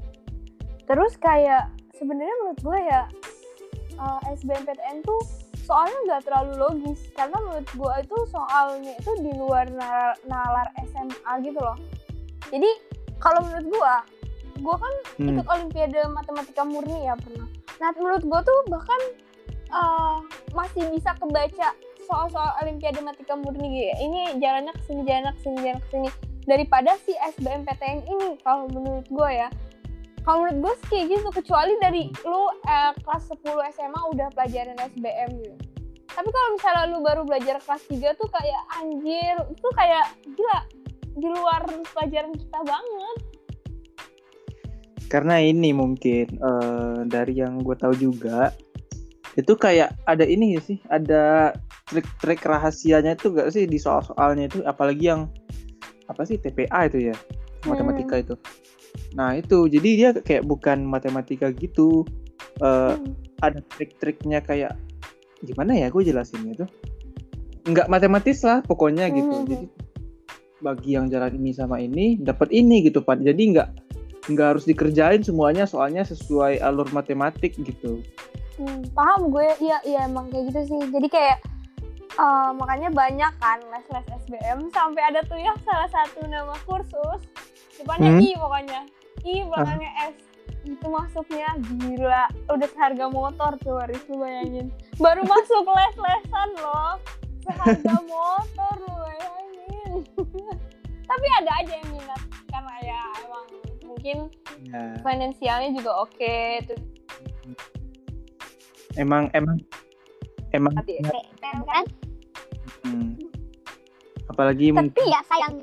Terus 0.86 1.18
kayak 1.18 1.74
sebenarnya 1.98 2.34
menurut 2.42 2.60
gue 2.62 2.78
ya 2.86 3.02
uh, 3.98 4.20
SBMPTN 4.30 5.02
tuh 5.02 5.20
soalnya 5.66 5.98
nggak 6.06 6.22
terlalu 6.26 6.52
logis. 6.58 7.10
Karena 7.18 7.36
menurut 7.42 7.68
gue 7.74 7.94
itu 8.06 8.18
soalnya 8.30 8.94
itu 8.94 9.12
di 9.20 9.32
luar 9.34 9.66
nalar, 9.74 10.14
nalar 10.30 10.66
SMA 10.86 11.32
gitu 11.42 11.58
loh. 11.58 11.78
Jadi 12.54 12.70
kalau 13.18 13.42
menurut 13.42 13.66
gue 13.66 13.94
gue 14.58 14.76
kan 14.76 14.94
Hmm. 15.14 15.30
ikut 15.30 15.46
olimpiade 15.46 16.00
matematika 16.10 16.62
murni 16.66 17.06
ya 17.06 17.14
pernah. 17.14 17.46
Nah 17.78 17.88
menurut 17.94 18.22
gue 18.26 18.40
tuh 18.42 18.58
bahkan 18.66 19.00
uh, 19.70 20.18
masih 20.54 20.90
bisa 20.90 21.14
kebaca 21.18 21.68
soal-soal 22.04 22.50
olimpiade 22.62 22.98
matematika 22.98 23.34
murni. 23.38 23.66
Gitu 23.70 23.86
ya. 23.90 23.96
ini 24.02 24.20
jalannya 24.42 24.72
ke 24.74 24.82
sini 24.86 25.02
jalannya 25.06 25.32
ke 25.34 25.40
sini 25.42 25.56
jalannya 25.62 25.82
ke 25.82 25.90
sini. 25.90 26.08
Daripada 26.44 26.90
si 27.02 27.12
SBMPTN 27.16 28.04
ini 28.04 28.28
kalau 28.42 28.68
menurut 28.68 29.06
gue 29.08 29.30
ya. 29.30 29.48
Kalau 30.24 30.44
menurut 30.44 30.58
gue 30.60 30.74
sih 30.74 30.88
kayak 30.88 31.06
gitu 31.20 31.28
kecuali 31.30 31.72
dari 31.80 32.02
lu 32.24 32.42
eh, 32.64 32.92
kelas 33.04 33.24
10 33.28 33.44
SMA 33.76 34.00
udah 34.16 34.28
pelajaran 34.32 34.76
SBM 34.80 35.30
gitu. 35.40 35.56
Tapi 36.14 36.28
kalau 36.30 36.48
misalnya 36.54 36.84
lu 36.94 36.98
baru 37.02 37.22
belajar 37.26 37.58
kelas 37.58 37.82
3 37.90 38.14
tuh 38.14 38.28
kayak 38.30 38.62
anjir 38.78 39.34
itu 39.50 39.68
kayak 39.74 40.06
gila 40.32 40.58
di 41.14 41.28
luar 41.30 41.62
pelajaran 41.94 42.32
kita 42.34 42.58
banget 42.66 43.18
karena 45.08 45.38
ini 45.40 45.70
mungkin 45.76 46.26
eh, 46.38 46.98
dari 47.06 47.38
yang 47.38 47.60
gue 47.60 47.76
tahu 47.76 47.94
juga 47.96 48.50
itu 49.34 49.52
kayak 49.58 49.98
ada 50.06 50.22
ini 50.22 50.54
ya 50.54 50.60
sih? 50.62 50.78
Ada 50.86 51.54
trik-trik 51.90 52.42
rahasianya 52.46 53.18
itu 53.18 53.34
gak 53.34 53.50
sih 53.50 53.66
di 53.66 53.78
soal-soalnya 53.82 54.46
itu? 54.46 54.58
Apalagi 54.62 55.10
yang 55.10 55.26
apa 56.06 56.22
sih 56.22 56.38
TPA 56.38 56.86
itu 56.86 57.10
ya? 57.10 57.16
Matematika 57.66 58.22
itu. 58.22 58.34
Nah 59.18 59.34
itu. 59.34 59.66
Jadi 59.66 59.88
dia 59.98 60.10
kayak 60.14 60.46
bukan 60.46 60.86
matematika 60.86 61.50
gitu. 61.50 62.06
Eh, 62.62 62.94
Hmm. 62.94 63.10
ada 63.42 63.58
trik-triknya 63.74 64.38
kayak 64.40 64.78
gimana 65.42 65.74
ya 65.74 65.90
gue 65.90 66.02
jelasinnya 66.06 66.64
tuh? 66.64 66.70
Nggak 67.66 67.90
matematis 67.90 68.38
lah 68.46 68.62
pokoknya 68.62 69.10
gitu. 69.10 69.34
Hmm. 69.34 69.48
jadi 69.50 69.66
bagi 70.62 70.90
yang 70.96 71.12
jalan 71.12 71.34
ini 71.36 71.50
sama 71.52 71.76
ini 71.82 72.16
dapat 72.22 72.54
ini 72.54 72.86
gitu 72.86 73.02
pak. 73.02 73.20
Jadi 73.20 73.42
nggak 73.52 73.68
nggak 74.24 74.56
harus 74.56 74.64
dikerjain 74.64 75.20
semuanya 75.20 75.68
soalnya 75.68 76.00
sesuai 76.06 76.60
alur 76.64 76.88
matematik 76.96 77.56
gitu. 77.60 78.00
Hmm, 78.54 78.86
paham 78.94 79.34
gue 79.34 79.50
iya 79.58 79.82
iya 79.84 80.06
emang 80.06 80.30
kayak 80.30 80.54
gitu 80.54 80.60
sih. 80.74 80.80
Jadi 80.88 81.08
kayak 81.10 81.38
eh, 82.14 82.50
makanya 82.54 82.88
banyak 82.94 83.32
kan 83.42 83.58
les-les 83.68 84.06
SBM 84.24 84.70
sampai 84.70 85.02
ada 85.02 85.20
tuh 85.26 85.36
ya 85.36 85.52
salah 85.66 85.90
satu 85.90 86.24
nama 86.24 86.54
kursus. 86.64 87.20
Depannya 87.76 88.16
Hmm. 88.16 88.22
I 88.22 88.30
pokoknya. 88.38 88.80
I 89.26 89.34
belakangnya 89.44 89.92
S. 90.14 90.16
Itu 90.64 90.86
masuknya 90.88 91.50
gila. 91.60 92.24
Udah 92.48 92.68
seharga 92.72 93.06
motor 93.12 93.52
tuh 93.60 93.76
Waris 93.76 94.00
lu 94.08 94.22
bayangin. 94.22 94.72
Baru 94.96 95.26
masuk 95.26 95.68
les-lesan 95.68 96.50
loh. 96.62 96.96
Seharga 97.44 97.94
motor 98.14 98.74
lu 98.80 98.94
bayangin. 99.04 99.92
Tapi 101.10 101.26
ada 101.42 101.50
aja 101.60 101.72
yang 101.76 101.90
minat 101.92 102.22
karena 102.48 102.74
ya 102.80 103.00
emang 103.26 103.46
mungkin 104.04 104.28
ya. 104.68 105.00
finansialnya 105.00 105.70
juga 105.72 106.04
oke 106.04 106.36
terus 106.68 106.82
emang 109.00 109.32
emang 109.32 109.56
emang 110.52 110.76
hati 110.76 111.00
kan? 111.00 111.84
Hmm. 112.84 113.16
apalagi 114.28 114.76
mungkin 114.76 114.92
tapi 114.92 115.08
ya 115.08 115.20
sayang. 115.24 115.54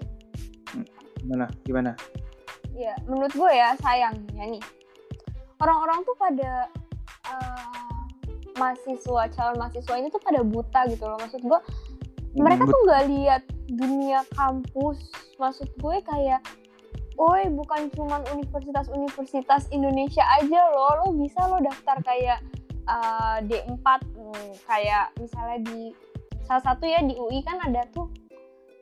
Gimana 1.21 1.45
gimana? 1.69 1.91
Ya 2.73 2.97
menurut 3.05 3.29
gue 3.29 3.51
ya 3.53 3.77
sayangnya 3.77 4.57
nih 4.57 4.63
orang-orang 5.61 6.01
tuh 6.01 6.17
pada 6.17 6.65
eh, 7.29 8.01
mahasiswa 8.57 9.29
calon 9.37 9.55
mahasiswa 9.61 9.95
ini 10.01 10.09
tuh 10.09 10.17
pada 10.17 10.41
buta 10.41 10.89
gitu 10.89 11.05
loh. 11.05 11.21
Maksud 11.21 11.45
gue 11.45 11.59
mereka 12.41 12.65
Hmm, 12.65 12.73
tuh 12.73 12.79
nggak 12.89 13.03
lihat 13.05 13.43
dunia 13.69 14.25
kampus. 14.33 14.97
Maksud 15.37 15.69
gue 15.77 15.95
kayak 16.01 16.41
Oi, 17.19 17.43
bukan 17.51 17.91
cuman 17.91 18.23
universitas-universitas 18.31 19.67
Indonesia 19.75 20.23
aja 20.39 20.59
loh, 20.71 20.91
lo 21.03 21.07
bisa 21.19 21.43
lo 21.51 21.59
daftar 21.59 21.99
kayak 22.07 22.39
eh, 22.87 23.37
D4 23.45 23.87
hmm, 24.15 24.49
kayak 24.63 25.11
misalnya 25.19 25.59
di 25.67 25.91
salah 26.47 26.63
satu 26.63 26.87
ya 26.87 27.03
di 27.03 27.15
UI 27.15 27.43
kan 27.43 27.59
ada 27.67 27.83
tuh 27.91 28.07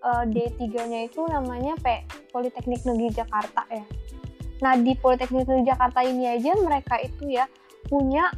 eh, 0.06 0.24
D3-nya 0.30 1.10
itu 1.10 1.26
namanya 1.26 1.74
P 1.82 2.06
Politeknik 2.30 2.86
Negeri 2.86 3.10
Jakarta 3.18 3.66
ya. 3.74 3.86
Nah, 4.60 4.76
di 4.76 4.94
Politeknik 4.94 5.48
Negeri 5.48 5.66
Jakarta 5.66 6.00
ini 6.04 6.30
aja 6.30 6.52
mereka 6.60 7.00
itu 7.00 7.32
ya 7.32 7.48
punya 7.88 8.30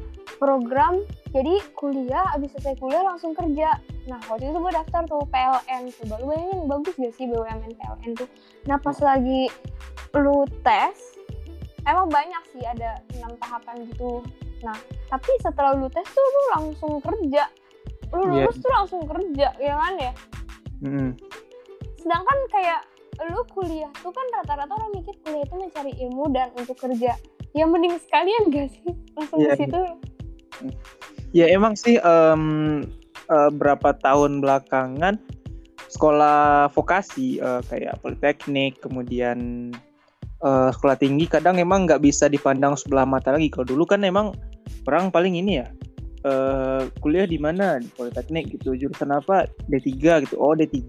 program 0.42 1.06
jadi 1.30 1.62
kuliah 1.78 2.26
abis 2.34 2.58
selesai 2.58 2.82
kuliah 2.82 3.06
langsung 3.06 3.38
kerja. 3.38 3.78
Nah 4.10 4.18
waktu 4.26 4.50
itu 4.50 4.58
gue 4.58 4.74
daftar 4.74 5.06
tuh 5.06 5.22
PLN 5.30 5.94
coba 6.02 6.16
lu 6.18 6.26
bayangin 6.34 6.60
bagus 6.66 6.94
gak 6.98 7.14
sih 7.14 7.30
BUMN 7.30 7.72
PLN 7.78 8.12
tuh? 8.18 8.30
Nah 8.66 8.82
pas 8.82 8.98
lagi 8.98 9.46
lu 10.18 10.44
tes 10.66 10.98
emang 11.86 12.10
banyak 12.10 12.44
sih 12.50 12.66
ada 12.66 12.98
enam 13.14 13.38
tahapan 13.38 13.86
gitu. 13.86 14.26
Nah 14.66 14.74
tapi 15.08 15.30
setelah 15.40 15.78
lu 15.78 15.86
tes 15.88 16.10
tuh 16.10 16.26
lu 16.26 16.42
langsung 16.58 16.98
kerja. 17.00 17.46
Lu 18.12 18.26
Iya. 18.26 18.44
lulus 18.44 18.58
tuh 18.58 18.72
langsung 18.74 19.02
kerja 19.06 19.48
ya 19.56 19.74
kan 19.78 19.94
ya? 19.96 20.12
Mm, 20.82 21.14
sedangkan 22.02 22.38
kayak 22.50 22.82
lu 23.30 23.46
kuliah 23.54 23.94
tuh 24.02 24.10
kan 24.10 24.26
rata-rata 24.42 24.74
orang 24.74 24.92
mikir 24.98 25.14
kuliah 25.22 25.46
itu 25.46 25.54
mencari 25.56 25.94
ilmu 26.02 26.26
dan 26.34 26.50
untuk 26.58 26.76
kerja. 26.76 27.14
Ya 27.52 27.68
mending 27.68 27.96
sekalian 28.02 28.50
gak 28.50 28.68
sih? 28.74 28.90
Langsung 29.14 29.40
Iya, 29.44 29.54
ke 29.54 29.56
situ 29.62 29.80
ya 31.32 31.48
emang 31.48 31.74
sih 31.80 31.98
em, 32.02 32.44
eh, 33.32 33.50
berapa 33.56 33.96
tahun 34.04 34.44
belakangan 34.44 35.18
sekolah 35.92 36.72
vokasi 36.72 37.44
eh, 37.44 37.62
kayak 37.68 38.00
politeknik 38.00 38.80
kemudian 38.80 39.72
eh, 40.44 40.70
sekolah 40.72 40.98
tinggi 41.00 41.28
kadang 41.28 41.60
emang 41.60 41.88
nggak 41.88 42.04
bisa 42.04 42.32
dipandang 42.32 42.80
sebelah 42.80 43.04
mata 43.04 43.36
lagi. 43.36 43.52
Kalau 43.52 43.68
dulu 43.68 43.84
kan 43.84 44.04
emang 44.08 44.32
orang 44.88 45.12
paling 45.12 45.36
ini 45.36 45.60
ya 45.64 45.68
eh, 46.26 46.84
kuliah 47.04 47.28
di 47.28 47.36
mana? 47.38 47.78
Di 47.82 47.90
politeknik 47.92 48.56
gitu 48.56 48.78
jurusan 48.78 49.12
apa? 49.12 49.52
D3 49.68 50.24
gitu. 50.28 50.36
Oh 50.40 50.56
D3 50.56 50.80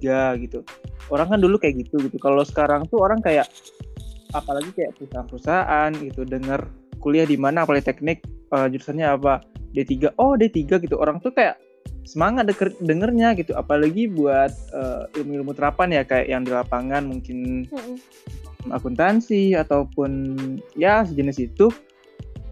gitu. 0.43 0.63
Orang 1.11 1.35
kan 1.35 1.43
dulu 1.43 1.59
kayak 1.59 1.83
gitu 1.89 1.99
gitu. 2.07 2.17
Kalau 2.23 2.47
sekarang 2.47 2.87
tuh 2.89 3.03
orang 3.03 3.19
kayak 3.21 3.51
apalagi 4.33 4.73
kayak 4.73 4.97
perusahaan-perusahaan 4.97 5.91
gitu 6.01 6.25
denger 6.25 6.65
kuliah 7.03 7.27
di 7.27 7.37
mana 7.37 7.67
politeknik 7.67 8.25
eh, 8.55 8.67
jurusannya 8.71 9.07
apa 9.07 9.43
D3 9.73 10.17
oh 10.21 10.37
D3 10.37 10.81
gitu. 10.81 10.97
Orang 11.01 11.19
tuh 11.21 11.33
kayak 11.33 11.59
semangat 12.05 12.51
denger, 12.51 12.75
dengernya 12.83 13.35
gitu. 13.39 13.53
Apalagi 13.57 14.11
buat 14.11 14.53
eh, 14.53 15.03
ilmu-ilmu 15.21 15.53
terapan 15.57 15.97
ya 15.97 16.03
kayak 16.05 16.27
yang 16.29 16.43
di 16.45 16.53
lapangan 16.53 17.03
mungkin 17.07 17.69
Mm-mm. 17.69 17.97
akuntansi 18.71 19.57
ataupun 19.57 20.37
ya 20.79 21.03
sejenis 21.07 21.39
itu. 21.53 21.73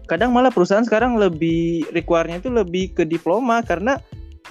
Kadang 0.09 0.35
malah 0.35 0.51
perusahaan 0.51 0.83
sekarang 0.83 1.15
lebih 1.15 1.87
require-nya 1.95 2.43
itu 2.43 2.51
lebih 2.51 2.91
ke 2.91 3.07
diploma 3.07 3.63
karena 3.63 3.95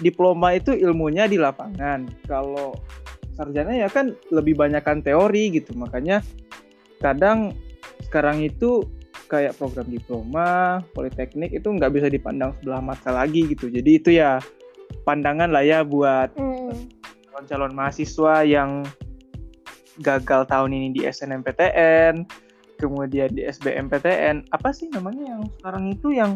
diploma 0.00 0.56
itu 0.56 0.72
ilmunya 0.72 1.28
di 1.28 1.36
lapangan. 1.36 2.08
Kalau 2.24 2.72
sarjana 3.36 3.76
ya 3.76 3.88
kan 3.92 4.16
lebih 4.32 4.56
banyakkan 4.56 5.04
teori 5.04 5.52
gitu. 5.52 5.76
Makanya 5.76 6.24
kadang 7.00 7.52
sekarang 8.08 8.40
itu 8.40 8.88
kayak 9.30 9.54
program 9.54 9.86
diploma 9.86 10.82
politeknik 10.92 11.54
itu 11.54 11.70
nggak 11.70 11.94
bisa 11.94 12.10
dipandang 12.10 12.50
sebelah 12.58 12.82
mata 12.82 13.14
lagi 13.14 13.46
gitu 13.46 13.70
jadi 13.70 13.90
itu 13.94 14.10
ya 14.18 14.42
pandangan 15.06 15.54
lah 15.54 15.62
ya 15.62 15.86
buat 15.86 16.34
Mm. 16.34 16.90
calon-calon 17.30 17.72
mahasiswa 17.72 18.42
yang 18.42 18.82
gagal 20.00 20.48
tahun 20.48 20.72
ini 20.72 20.88
di 20.96 21.00
SNMPTN, 21.04 22.24
kemudian 22.80 23.28
di 23.36 23.44
SBMPTN, 23.44 24.48
apa 24.50 24.72
sih 24.72 24.88
namanya 24.92 25.36
yang 25.36 25.42
sekarang 25.60 25.84
itu 25.92 26.08
yang 26.16 26.32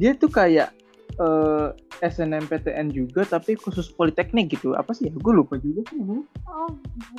dia 0.00 0.16
tuh 0.16 0.32
kayak 0.32 0.72
eh, 1.20 1.68
SNMPTN 2.02 2.90
juga 2.90 3.22
tapi 3.28 3.54
khusus 3.54 3.92
politeknik 3.92 4.56
gitu. 4.56 4.74
Apa 4.74 4.96
sih 4.96 5.08
ya? 5.08 5.14
Gue 5.14 5.36
lupa 5.36 5.60
juga 5.60 5.84
sih 5.92 6.00
oh 6.64 6.70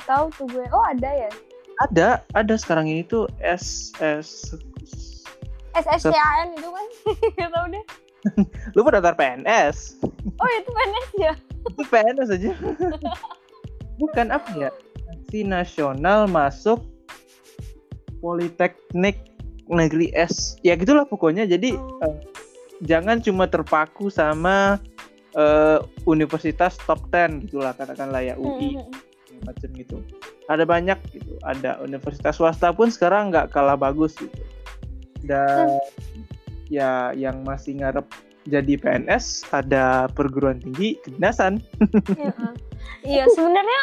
tahu 0.04 0.26
tuh 0.34 0.46
gue 0.50 0.64
oh 0.72 0.84
ada 0.90 1.10
ya 1.10 1.30
Ada, 1.76 2.24
ada 2.32 2.54
sekarang 2.56 2.88
ini 2.88 3.04
tuh 3.04 3.28
S 3.44 3.92
S 4.00 4.56
SSCAN 5.76 6.46
itu 6.56 6.68
kan 6.68 6.86
nggak 7.36 7.50
tahu 7.52 7.66
deh 7.72 7.84
lu 8.74 8.80
daftar 8.82 9.14
PNS. 9.14 10.02
oh 10.42 10.48
itu 10.50 10.70
PNS 10.72 11.08
ya 11.14 11.32
Itu 11.66 11.82
PNS 11.86 12.28
aja. 12.30 12.50
Bukan 14.02 14.34
apa 14.34 14.50
ya? 14.54 14.70
Si 15.30 15.42
nasional 15.42 16.26
masuk 16.26 16.82
Politeknik 18.18 19.18
negeri 19.66 20.10
S 20.14 20.58
ya 20.62 20.74
gitulah 20.74 21.06
pokoknya 21.06 21.46
jadi 21.46 21.74
Oh. 21.78 22.02
eh, 22.02 22.14
jangan 22.82 23.18
cuma 23.22 23.46
terpaku 23.46 24.10
sama 24.10 24.78
eh, 25.34 25.78
universitas 26.06 26.78
top 26.82 27.06
10 27.10 27.46
gitulah 27.50 27.74
katakanlah 27.74 28.22
ya 28.22 28.34
UI 28.38 28.78
Mm-mm. 28.78 28.90
macam 29.44 29.68
gitu 29.74 30.00
ada 30.46 30.62
banyak 30.62 30.98
gitu 31.12 31.34
ada 31.42 31.78
universitas 31.82 32.38
swasta 32.38 32.70
pun 32.70 32.88
sekarang 32.90 33.34
nggak 33.34 33.50
kalah 33.50 33.74
bagus 33.76 34.14
gitu 34.16 34.34
dan 35.24 35.80
ya 36.66 37.14
yang 37.14 37.46
masih 37.46 37.78
ngarep 37.78 38.04
jadi 38.46 38.78
PNS 38.78 39.50
ada 39.50 40.06
perguruan 40.14 40.62
tinggi 40.62 40.98
kedinasan 41.02 41.62
Iya, 42.14 42.32
Iya 43.02 43.24
sebenarnya 43.34 43.82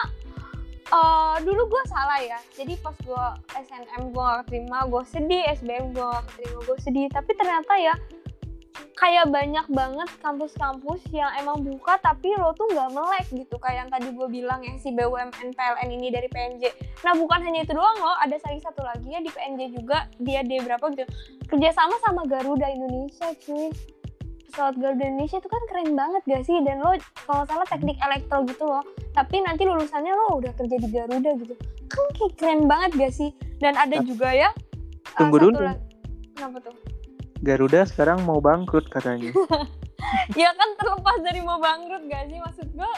eh, 0.93 1.35
dulu 1.43 1.61
gue 1.67 1.83
salah 1.87 2.19
ya. 2.23 2.39
Jadi 2.55 2.75
pas 2.79 2.95
gue 3.03 3.25
SNM 3.55 4.11
gue 4.11 4.23
gak 4.23 4.47
keterima, 4.47 4.85
gue 4.87 5.03
sedih. 5.09 5.43
SBM 5.59 5.95
gue 5.95 6.05
gak 6.05 6.25
keterima, 6.33 6.59
gue 6.63 6.77
sedih. 6.83 7.05
Tapi 7.11 7.31
ternyata 7.35 7.73
ya 7.79 7.95
kayak 8.93 9.29
banyak 9.29 9.65
banget 9.69 10.09
kampus-kampus 10.21 11.01
yang 11.11 11.29
emang 11.37 11.61
buka 11.61 11.99
tapi 11.99 12.31
lo 12.39 12.55
tuh 12.55 12.69
nggak 12.71 12.89
melek 12.93 13.25
gitu 13.29 13.55
kayak 13.59 13.85
yang 13.85 13.89
tadi 13.91 14.07
gue 14.09 14.27
bilang 14.31 14.61
yang 14.63 14.77
si 14.79 14.93
BUMN 14.93 15.53
PLN 15.53 15.89
ini 15.91 16.07
dari 16.09 16.29
PNJ 16.31 16.71
nah 17.03 17.13
bukan 17.13 17.43
hanya 17.43 17.65
itu 17.65 17.73
doang 17.75 17.97
loh 17.99 18.15
ada 18.17 18.39
lagi 18.39 18.59
satu 18.59 18.81
lagi 18.81 19.07
ya 19.09 19.19
di 19.19 19.29
PNJ 19.29 19.61
juga 19.75 20.07
dia 20.17 20.41
D 20.41 20.61
berapa 20.61 20.85
gitu. 20.93 21.05
Kerjasama 21.49 21.95
sama 22.01 22.21
Garuda 22.25 22.69
Indonesia 22.69 23.27
cuy. 23.43 23.69
Pesawat 24.49 24.77
Garuda 24.77 25.05
Indonesia 25.05 25.37
itu 25.41 25.49
kan 25.49 25.63
keren 25.65 25.97
banget 25.97 26.21
gak 26.29 26.43
sih? 26.45 26.57
Dan 26.61 26.81
lo 26.81 26.93
kalau 27.25 27.43
salah 27.49 27.65
teknik 27.65 27.97
elektro 27.99 28.45
gitu 28.45 28.63
loh. 28.69 28.85
Tapi 29.11 29.41
nanti 29.41 29.65
lulusannya 29.65 30.13
lo 30.13 30.37
udah 30.37 30.53
kerja 30.53 30.77
di 30.77 30.87
Garuda 30.89 31.31
gitu. 31.41 31.53
Kan 31.89 32.05
kayak 32.13 32.33
keren 32.37 32.61
banget 32.69 32.91
gak 32.93 33.13
sih? 33.13 33.29
Dan 33.57 33.73
ada 33.73 33.97
Nah, 33.97 34.05
juga 34.05 34.29
ya 34.29 34.49
uh, 34.53 35.17
tunggu 35.17 35.37
satu 35.41 35.49
dulu. 35.49 35.71
kenapa 36.33 36.57
tuh 36.61 36.75
Garuda 37.43 37.83
sekarang 37.83 38.23
mau 38.23 38.39
bangkrut 38.39 38.87
katanya. 38.87 39.31
Ya 40.37 40.53
kan 40.53 40.69
terlepas 40.77 41.25
dari 41.25 41.41
mau 41.41 41.57
bangkrut 41.57 42.05
gak 42.05 42.29
sih? 42.29 42.37
Maksud 42.37 42.67
gue 42.75 42.91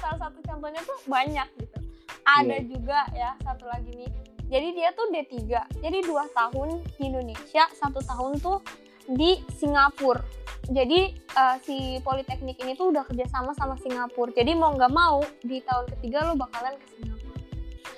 salah 0.00 0.16
satu 0.16 0.38
contohnya 0.40 0.80
tuh 0.80 0.96
banyak 1.04 1.44
gitu. 1.60 1.78
Ada 2.24 2.56
Iya. 2.56 2.66
juga 2.66 2.98
ya 3.12 3.30
satu 3.42 3.68
lagi 3.68 3.92
nih. 3.92 4.10
Jadi 4.48 4.68
dia 4.72 4.88
tuh 4.94 5.12
D3 5.12 5.34
jadi 5.82 5.98
dua 6.02 6.24
tahun 6.32 6.80
di 6.96 7.02
Indonesia 7.04 7.68
satu 7.74 8.00
tahun 8.00 8.38
tuh 8.38 8.58
di 9.12 9.44
Singapura. 9.52 10.24
Jadi 10.64 11.00
eh, 11.12 11.56
si 11.60 11.76
Politeknik 12.00 12.56
ini 12.58 12.72
tuh 12.72 12.94
udah 12.94 13.04
kerjasama 13.04 13.52
sama 13.52 13.76
Singapura. 13.76 14.32
Jadi 14.32 14.56
mau 14.56 14.72
nggak 14.72 14.92
mau 14.94 15.20
di 15.42 15.60
tahun 15.60 15.84
ketiga 15.98 16.24
lo 16.24 16.34
bakalan 16.34 16.80
ke 16.80 16.86
Singapura. 16.96 17.38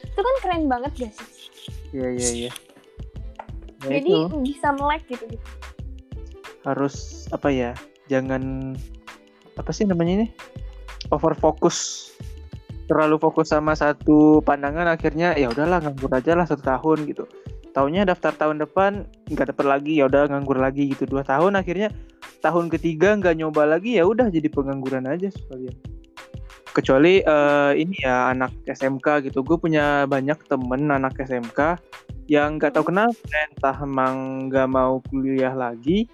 Itu 0.03 0.21
kan 0.21 0.35
keren 0.43 0.65
banget 0.67 0.93
gak 0.97 1.13
sih? 1.13 1.29
Iya 1.95 2.09
iya 2.11 2.29
iya. 2.35 2.53
Ya 3.87 4.01
jadi 4.01 4.13
itu. 4.27 4.37
bisa 4.43 4.75
melek 4.75 5.07
gitu 5.07 5.23
gitu 5.31 5.47
harus 6.67 7.27
apa 7.31 7.49
ya 7.49 7.71
jangan 8.11 8.75
apa 9.57 9.71
sih 9.73 9.87
namanya 9.87 10.23
ini? 10.23 10.29
Over 11.15 11.39
fokus 11.39 12.11
terlalu 12.87 13.19
fokus 13.19 13.51
sama 13.51 13.75
satu 13.75 14.43
pandangan 14.47 14.87
akhirnya 14.87 15.35
ya 15.35 15.51
udahlah 15.51 15.83
nganggur 15.83 16.11
aja 16.15 16.35
lah 16.35 16.47
satu 16.47 16.63
tahun 16.63 17.07
gitu. 17.11 17.25
Tahunnya 17.75 18.09
daftar 18.09 18.33
tahun 18.33 18.63
depan 18.63 19.05
nggak 19.31 19.53
dapet 19.53 19.67
lagi 19.67 19.93
ya 20.01 20.11
udah 20.11 20.31
nganggur 20.31 20.59
lagi 20.59 20.91
gitu. 20.91 21.07
Dua 21.07 21.23
tahun 21.27 21.59
akhirnya 21.59 21.93
tahun 22.41 22.71
ketiga 22.73 23.19
nggak 23.19 23.37
nyoba 23.43 23.79
lagi 23.79 23.99
ya 23.99 24.07
udah 24.07 24.31
jadi 24.31 24.47
pengangguran 24.51 25.07
aja 25.07 25.29
sekalian. 25.31 25.77
Kecuali 26.73 27.25
eh, 27.25 27.73
ini 27.77 27.97
ya 28.05 28.33
anak 28.33 28.53
SMK 28.69 29.29
gitu. 29.29 29.41
Gue 29.43 29.57
punya 29.57 30.05
banyak 30.05 30.37
temen 30.47 30.89
anak 30.93 31.17
SMK 31.17 31.81
yang 32.27 32.59
nggak 32.59 32.75
tahu 32.75 32.91
kenapa 32.91 33.15
entah 33.55 33.77
emang 33.83 34.47
nggak 34.51 34.69
mau 34.71 34.99
kuliah 35.09 35.55
lagi 35.55 36.11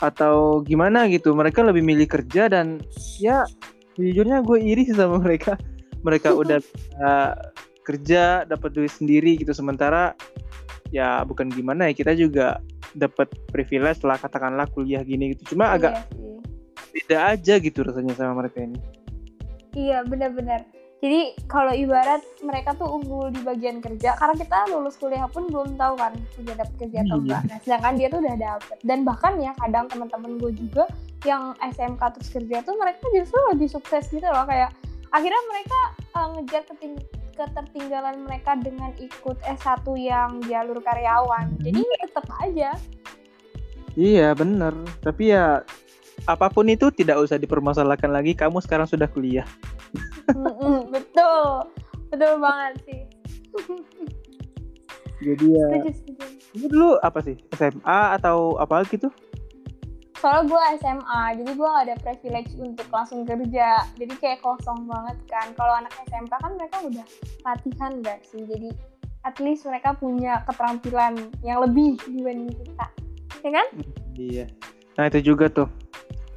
atau 0.00 0.62
gimana 0.62 1.06
gitu. 1.10 1.34
Mereka 1.34 1.62
lebih 1.62 1.82
milih 1.82 2.08
kerja 2.08 2.48
dan 2.48 2.80
ya 3.18 3.44
jujurnya 3.94 4.42
gue 4.42 4.58
iri 4.58 4.86
sih 4.88 4.96
sama 5.00 5.18
mereka. 5.20 5.54
Mereka 6.02 6.32
udah 6.40 6.58
bisa 6.62 7.12
kerja 7.84 8.48
dapat 8.48 8.70
duit 8.72 8.92
sendiri 8.92 9.36
gitu. 9.36 9.52
Sementara 9.52 10.16
ya 10.94 11.22
bukan 11.26 11.50
gimana 11.50 11.90
ya 11.90 11.94
kita 11.96 12.14
juga 12.14 12.62
dapat 12.94 13.26
privilege 13.50 14.06
lah 14.06 14.14
katakanlah 14.16 14.70
kuliah 14.70 15.02
gini 15.02 15.34
gitu. 15.34 15.54
Cuma 15.56 15.74
agak 15.74 15.98
Iya 15.98 16.06
sih. 16.14 16.38
beda 16.94 17.18
aja 17.34 17.54
gitu 17.58 17.78
rasanya 17.82 18.14
sama 18.14 18.38
mereka 18.46 18.62
ini. 18.62 18.78
Iya 19.74 20.06
benar-benar. 20.06 20.62
Jadi 21.04 21.20
kalau 21.44 21.68
ibarat 21.70 22.24
mereka 22.40 22.72
tuh 22.72 22.88
unggul 22.88 23.28
di 23.28 23.44
bagian 23.44 23.84
kerja 23.84 24.16
karena 24.16 24.32
kita 24.34 24.72
lulus 24.72 24.96
kuliah 24.96 25.28
pun 25.28 25.44
belum 25.46 25.76
tahu 25.76 26.00
kan 26.00 26.16
udah 26.40 26.54
dapet 26.56 26.74
kerja 26.80 27.04
atau 27.04 27.12
Iya. 27.12 27.20
enggak. 27.20 27.42
Nah, 27.44 27.58
sedangkan 27.60 27.92
dia 27.94 28.08
tuh 28.08 28.20
udah 28.24 28.36
dapet. 28.40 28.76
Dan 28.80 28.98
bahkan 29.04 29.32
ya 29.36 29.52
kadang 29.54 29.84
teman-teman 29.84 30.40
gue 30.40 30.52
juga 30.56 30.88
yang 31.22 31.52
SMK 31.60 32.00
terus 32.10 32.28
kerja 32.30 32.56
tuh 32.60 32.72
mereka 32.74 33.04
justru 33.12 33.36
lebih 33.52 33.68
sukses 33.68 34.08
gitu 34.08 34.24
loh 34.24 34.44
kayak 34.44 34.72
akhirnya 35.10 35.42
mereka 35.46 35.78
eh, 36.10 36.26
ngejar 36.32 36.62
keting- 36.66 37.04
ketertinggalan 37.34 38.16
mereka 38.22 38.56
dengan 38.56 38.88
ikut 38.96 39.36
S1 39.44 39.84
yang 40.00 40.40
jalur 40.42 40.80
karyawan. 40.80 41.52
Jadi 41.60 41.80
tetap 42.02 42.24
aja. 42.40 42.72
iya 43.94 44.32
bener 44.32 44.74
tapi 44.98 45.30
ya 45.30 45.62
apa 46.24 46.46
pun 46.48 46.66
itu 46.66 46.90
tidak 46.90 47.14
usah 47.14 47.36
dipermasalahkan 47.36 48.10
lagi 48.10 48.34
kamu 48.34 48.58
sekarang 48.58 48.86
sudah 48.86 49.06
kuliah 49.06 49.46
Mm-mm, 50.32 50.88
betul. 50.88 51.68
Betul 52.08 52.32
banget 52.38 52.74
sih. 52.86 53.00
jadi 55.18 55.46
ya 55.46 55.66
Setuju, 55.70 55.90
setuju. 55.94 56.24
ini 56.52 56.66
dulu 56.68 56.90
apa 57.00 57.18
sih 57.22 57.36
SMA 57.54 58.00
atau 58.18 58.58
apa 58.58 58.82
gitu 58.86 59.08
soalnya 60.14 60.48
gue 60.48 60.62
SMA 60.80 61.22
jadi 61.36 61.50
gue 61.52 61.68
gak 61.68 61.84
ada 61.84 61.96
privilege 62.00 62.52
untuk 62.56 62.88
langsung 62.88 63.24
kerja 63.24 63.84
jadi 63.94 64.14
kayak 64.16 64.40
kosong 64.40 64.84
banget 64.84 65.16
kan 65.28 65.52
kalau 65.54 65.76
anak 65.76 65.92
SMK 66.08 66.32
kan 66.32 66.52
mereka 66.56 66.76
udah 66.82 67.06
latihan 67.42 67.92
gak 68.00 68.20
sih 68.24 68.42
jadi 68.42 68.68
at 69.22 69.36
least 69.38 69.64
mereka 69.64 69.92
punya 69.92 70.40
keterampilan 70.44 71.14
yang 71.40 71.60
lebih 71.60 71.96
dibanding 72.04 72.52
kita 72.52 72.86
ya 73.40 73.50
kan 73.52 73.66
Iya. 74.14 74.46
Nah 74.94 75.10
itu 75.10 75.34
juga 75.34 75.50
tuh 75.50 75.66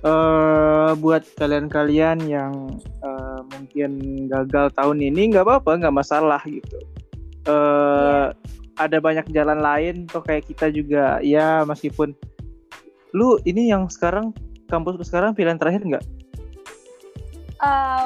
eh 0.06 0.92
buat 0.98 1.24
kalian-kalian 1.38 2.22
yang 2.30 2.54
eh, 3.02 3.40
mungkin 3.54 3.92
gagal 4.30 4.74
tahun 4.78 4.98
ini 5.02 5.34
nggak 5.34 5.46
apa-apa, 5.46 5.72
nggak 5.86 5.96
masalah 5.96 6.42
gitu. 6.46 6.78
eh 7.50 8.28
Ada 8.78 9.02
banyak 9.02 9.34
jalan 9.34 9.58
lain 9.58 10.06
tuh 10.06 10.22
kayak 10.22 10.54
kita 10.54 10.70
juga 10.70 11.18
ya 11.26 11.66
meskipun 11.66 12.14
lu 13.18 13.42
ini 13.42 13.74
yang 13.74 13.90
sekarang 13.90 14.30
kampus 14.70 15.02
lu 15.02 15.06
sekarang 15.08 15.34
pilihan 15.34 15.58
terakhir 15.58 15.82
nggak? 15.82 16.06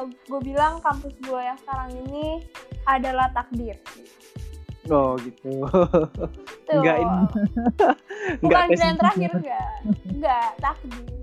gue 0.08 0.40
bilang 0.48 0.80
kampus 0.80 1.12
gue 1.28 1.42
yang 1.44 1.60
sekarang 1.60 1.92
ini 2.08 2.40
adalah 2.88 3.28
takdir 3.36 3.76
Oh 4.90 5.14
gitu. 5.22 5.62
Tuh. 6.68 6.74
Enggak 6.82 6.98
ini. 7.06 7.18
bukan 8.42 8.66
pilihan 8.74 8.98
terakhir 8.98 9.30
enggak 9.38 9.72
enggak 10.10 10.48
takdir 10.58 11.21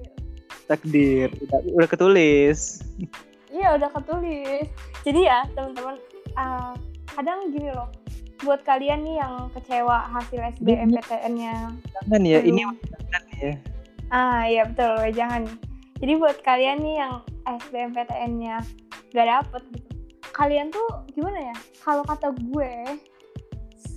takdir. 0.69 1.33
Udah, 1.43 1.61
udah 1.75 1.89
ketulis. 1.89 2.85
Iya 3.49 3.81
udah 3.81 3.89
ketulis. 3.97 4.69
Jadi 5.03 5.25
ya 5.25 5.49
teman-teman, 5.57 5.97
uh, 6.37 6.77
kadang 7.17 7.49
gini 7.51 7.73
loh, 7.73 7.89
buat 8.45 8.61
kalian 8.63 9.03
nih 9.03 9.19
yang 9.19 9.51
kecewa 9.57 10.07
hasil 10.15 10.39
SBMPTN-nya, 10.61 11.73
Jangan 11.75 12.23
ya 12.23 12.39
ini 12.45 12.63
jangan 12.63 13.23
ya. 13.41 13.53
ah 14.15 14.47
iya 14.47 14.63
betul, 14.69 14.95
jangan. 15.17 15.43
Jadi 15.99 16.13
buat 16.21 16.39
kalian 16.47 16.79
nih 16.85 16.97
yang 17.03 17.15
SBMPTN-nya 17.49 18.63
gak 19.17 19.27
dapet 19.27 19.63
gitu, 19.75 19.91
kalian 20.31 20.71
tuh 20.71 20.87
gimana 21.17 21.51
ya? 21.51 21.57
Kalau 21.83 22.07
kata 22.07 22.31
gue, 22.37 22.75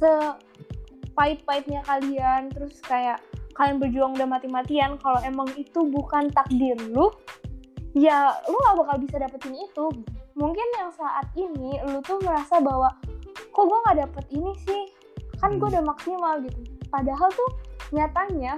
sepahit-pahitnya 0.02 1.86
kalian, 1.86 2.50
terus 2.50 2.82
kayak 2.82 3.22
kalian 3.62 3.78
berjuang 3.78 4.18
udah 4.18 4.26
mati-matian, 4.26 4.98
kalau 4.98 5.22
emang 5.22 5.46
itu 5.54 5.86
bukan 5.86 6.34
takdir 6.34 6.74
lu, 6.90 7.14
ya 7.94 8.34
lu 8.50 8.58
gak 8.58 8.82
bakal 8.82 8.98
bisa 8.98 9.22
dapetin 9.22 9.54
itu. 9.54 9.86
Mungkin 10.34 10.66
yang 10.82 10.90
saat 10.90 11.30
ini 11.38 11.78
lu 11.86 12.02
tuh 12.02 12.18
merasa 12.26 12.58
bahwa 12.58 12.90
kok 13.54 13.66
gue 13.70 13.80
gak 13.86 13.98
dapet 14.02 14.26
ini 14.34 14.52
sih, 14.66 14.82
kan 15.38 15.62
gue 15.62 15.70
Hmm. 15.70 15.78
udah 15.78 15.84
maksimal 15.94 16.42
gitu. 16.42 16.58
Padahal 16.90 17.30
tuh 17.30 17.50
nyatanya 17.94 18.58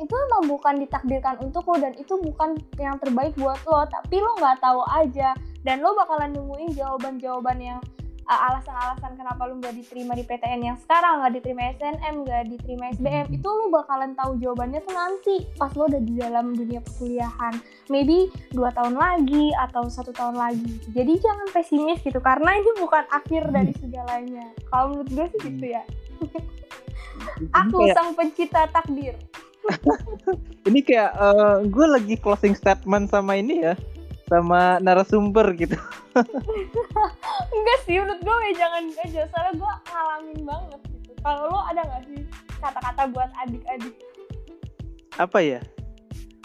itu 0.00 0.14
emang 0.16 0.48
bukan 0.48 0.80
ditakdirkan 0.80 1.36
untuk 1.44 1.68
lo 1.68 1.76
dan 1.76 1.92
itu 1.94 2.16
bukan 2.18 2.56
yang 2.80 2.96
terbaik 2.96 3.36
buat 3.36 3.60
lo 3.68 3.84
tapi 3.84 4.16
lo 4.16 4.32
nggak 4.40 4.64
tahu 4.64 4.80
aja 4.96 5.36
dan 5.60 5.84
lo 5.84 5.92
bakalan 5.92 6.32
nemuin 6.32 6.72
jawaban-jawaban 6.72 7.60
yang 7.60 7.80
alasan-alasan 8.30 9.18
kenapa 9.18 9.42
lo 9.50 9.58
nggak 9.58 9.74
diterima 9.74 10.14
di 10.14 10.22
PTN 10.22 10.60
yang 10.62 10.78
sekarang 10.78 11.18
nggak 11.18 11.34
diterima 11.40 11.62
SNM 11.74 12.14
nggak 12.22 12.42
diterima 12.46 12.84
SBM 12.94 13.26
itu 13.34 13.48
lo 13.48 13.66
bakalan 13.74 14.14
tahu 14.14 14.38
jawabannya 14.38 14.80
tuh 14.86 14.94
nanti 14.94 15.34
pas 15.58 15.74
lo 15.74 15.90
udah 15.90 15.98
di 15.98 16.14
dalam 16.14 16.54
dunia 16.54 16.78
perkuliahan. 16.78 17.54
Maybe 17.90 18.30
dua 18.54 18.70
tahun 18.70 18.94
lagi 18.94 19.50
atau 19.58 19.90
satu 19.90 20.14
tahun 20.14 20.38
lagi. 20.38 20.70
Jadi 20.94 21.18
jangan 21.18 21.48
pesimis 21.50 21.98
gitu 22.06 22.22
karena 22.22 22.54
ini 22.54 22.70
bukan 22.78 23.02
akhir 23.10 23.50
dari 23.50 23.74
segalanya. 23.82 24.46
Kalau 24.70 24.94
menurut 24.94 25.10
gue 25.10 25.26
sih 25.34 25.40
gitu 25.50 25.66
ya. 25.74 25.82
Aku 27.66 27.82
kayak- 27.82 27.96
sang 27.98 28.14
pencipta 28.14 28.70
takdir. 28.70 29.18
ini 30.68 30.80
kayak 30.80 31.10
eh, 31.12 31.56
gue 31.68 31.86
lagi 31.86 32.14
closing 32.16 32.56
statement 32.56 33.12
sama 33.12 33.36
ini 33.36 33.60
ya 33.60 33.74
sama 34.30 34.78
narasumber 34.78 35.50
gitu 35.54 35.74
Enggak 37.50 37.78
sih, 37.82 37.98
menurut 37.98 38.20
gue 38.20 38.36
ya 38.46 38.52
jangan 38.56 38.82
aja. 39.00 39.22
Soalnya 39.26 39.52
gue 39.56 39.72
ngalamin 39.84 40.40
banget 40.44 40.80
gitu. 40.88 41.10
Kalau 41.20 41.42
lo 41.46 41.60
ada 41.64 41.82
gak 41.82 42.02
sih 42.04 42.20
kata-kata 42.56 43.02
buat 43.10 43.30
adik-adik? 43.38 43.94
apa 45.12 45.38
ya 45.38 45.60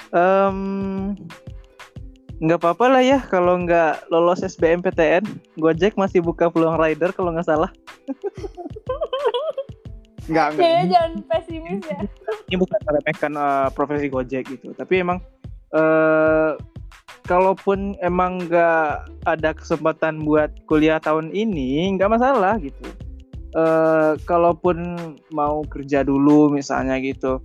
Em, 0.09 1.13
nggak 2.37 2.59
apa-apa 2.59 2.85
lah 2.89 2.99
ya 2.99 3.19
kalau 3.23 3.55
nggak 3.57 4.09
lolos 4.09 4.41
SBMPTN 4.41 5.23
Gojek 5.55 5.95
masih 5.95 6.19
buka 6.19 6.47
peluang 6.47 6.75
rider 6.75 7.11
kalau 7.11 7.31
nggak 7.31 7.45
salah 7.45 7.71
nggak 10.25 10.47
nggak 10.51 10.65
Ya, 10.65 10.81
jangan 10.89 11.11
pesimis 11.23 11.81
ya. 11.85 11.99
ini 12.47 12.55
bukan 12.57 12.79
meremehkan 12.83 13.31
eh, 13.33 13.67
profesi 13.71 14.07
Gojek 14.07 14.43
gitu 14.49 14.73
tapi 14.73 14.99
emang 14.99 15.21
eh 15.71 16.51
kalaupun 17.25 17.97
emang 17.99 18.45
nggak 18.45 19.09
ada 19.25 19.49
kesempatan 19.57 20.21
buat 20.23 20.53
kuliah 20.69 21.01
tahun 21.01 21.33
ini 21.33 21.97
nggak 21.97 22.11
masalah 22.13 22.57
gitu. 22.61 22.85
Eh 23.57 24.13
kalaupun 24.29 24.95
mau 25.33 25.65
kerja 25.65 26.05
dulu 26.05 26.53
misalnya 26.53 27.01
gitu. 27.01 27.41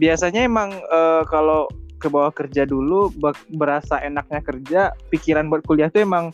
Biasanya 0.00 0.48
emang 0.48 0.72
eh, 0.72 1.22
kalau 1.28 1.68
ke 2.00 2.12
bawah 2.12 2.32
kerja 2.34 2.68
dulu 2.68 3.08
berasa 3.54 3.96
enaknya 4.02 4.40
kerja 4.44 4.80
pikiran 5.08 5.48
buat 5.48 5.64
kuliah 5.64 5.88
tuh 5.92 6.02
emang 6.02 6.32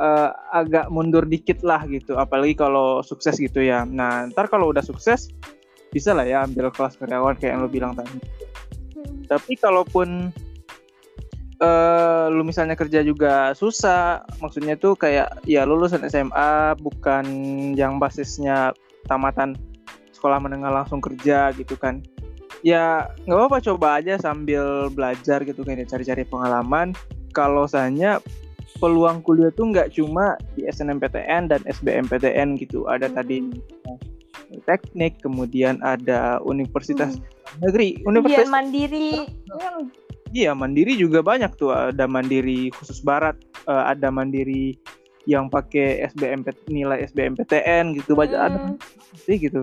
eh, 0.00 0.30
agak 0.52 0.88
mundur 0.88 1.28
dikit 1.28 1.60
lah 1.60 1.84
gitu. 1.86 2.16
Apalagi 2.16 2.56
kalau 2.56 3.04
sukses 3.04 3.36
gitu 3.36 3.60
ya. 3.60 3.84
Nah 3.84 4.32
ntar 4.32 4.48
kalau 4.48 4.72
udah 4.72 4.82
sukses 4.82 5.28
bisa 5.92 6.16
lah 6.16 6.24
ya 6.24 6.48
ambil 6.48 6.72
kelas 6.72 6.96
karyawan 6.96 7.36
kayak 7.36 7.52
yang 7.52 7.62
lo 7.62 7.68
bilang 7.68 7.92
tadi. 7.92 8.16
Hmm. 8.92 9.24
tapi 9.26 9.56
kalaupun 9.56 10.30
eh 11.62 12.26
lu 12.34 12.42
misalnya 12.42 12.74
kerja 12.74 13.06
juga 13.06 13.54
susah 13.54 14.26
maksudnya 14.42 14.74
tuh 14.74 14.98
kayak 14.98 15.46
ya 15.46 15.62
lulusan 15.62 16.02
SMA 16.10 16.74
bukan 16.82 17.24
yang 17.78 18.02
basisnya 18.02 18.74
tamatan 19.06 19.54
sekolah 20.10 20.42
menengah 20.42 20.74
langsung 20.74 20.98
kerja 20.98 21.54
gitu 21.54 21.78
kan. 21.78 22.02
Ya 22.66 23.10
nggak 23.26 23.38
apa-apa 23.38 23.58
coba 23.62 24.02
aja 24.02 24.18
sambil 24.18 24.90
belajar 24.90 25.42
gitu 25.46 25.62
kan 25.62 25.78
ya 25.78 25.86
cari-cari 25.86 26.26
pengalaman. 26.26 26.98
Kalau 27.30 27.70
misalnya 27.70 28.18
peluang 28.82 29.22
kuliah 29.22 29.54
tuh 29.54 29.70
nggak 29.70 29.94
cuma 29.94 30.34
di 30.58 30.66
SNMPTN 30.66 31.46
dan 31.46 31.62
SBMPTN 31.66 32.58
gitu. 32.58 32.90
Ada 32.90 33.06
tadi 33.10 33.42
teknik 34.66 35.22
kemudian 35.22 35.78
ada 35.82 36.42
universitas 36.44 37.18
negeri 37.62 37.98
Iya, 37.98 38.06
universitas 38.06 38.50
mandiri. 38.50 39.10
Iya, 40.32 40.56
mandiri 40.56 40.96
juga 40.96 41.20
banyak 41.20 41.52
tuh. 41.54 41.70
Ada 41.70 42.08
mandiri 42.08 42.72
khusus 42.72 43.04
barat, 43.04 43.36
eh, 43.68 43.84
ada 43.92 44.08
mandiri 44.08 44.74
yang 45.28 45.46
pakai 45.46 46.02
SBMP 46.10 46.50
nilai 46.66 47.06
SBMPTN 47.06 47.94
gitu 47.94 48.18
banyak 48.18 48.34
ada 48.34 48.58
Hmm. 48.58 48.74
sih 49.14 49.38
gitu. 49.38 49.62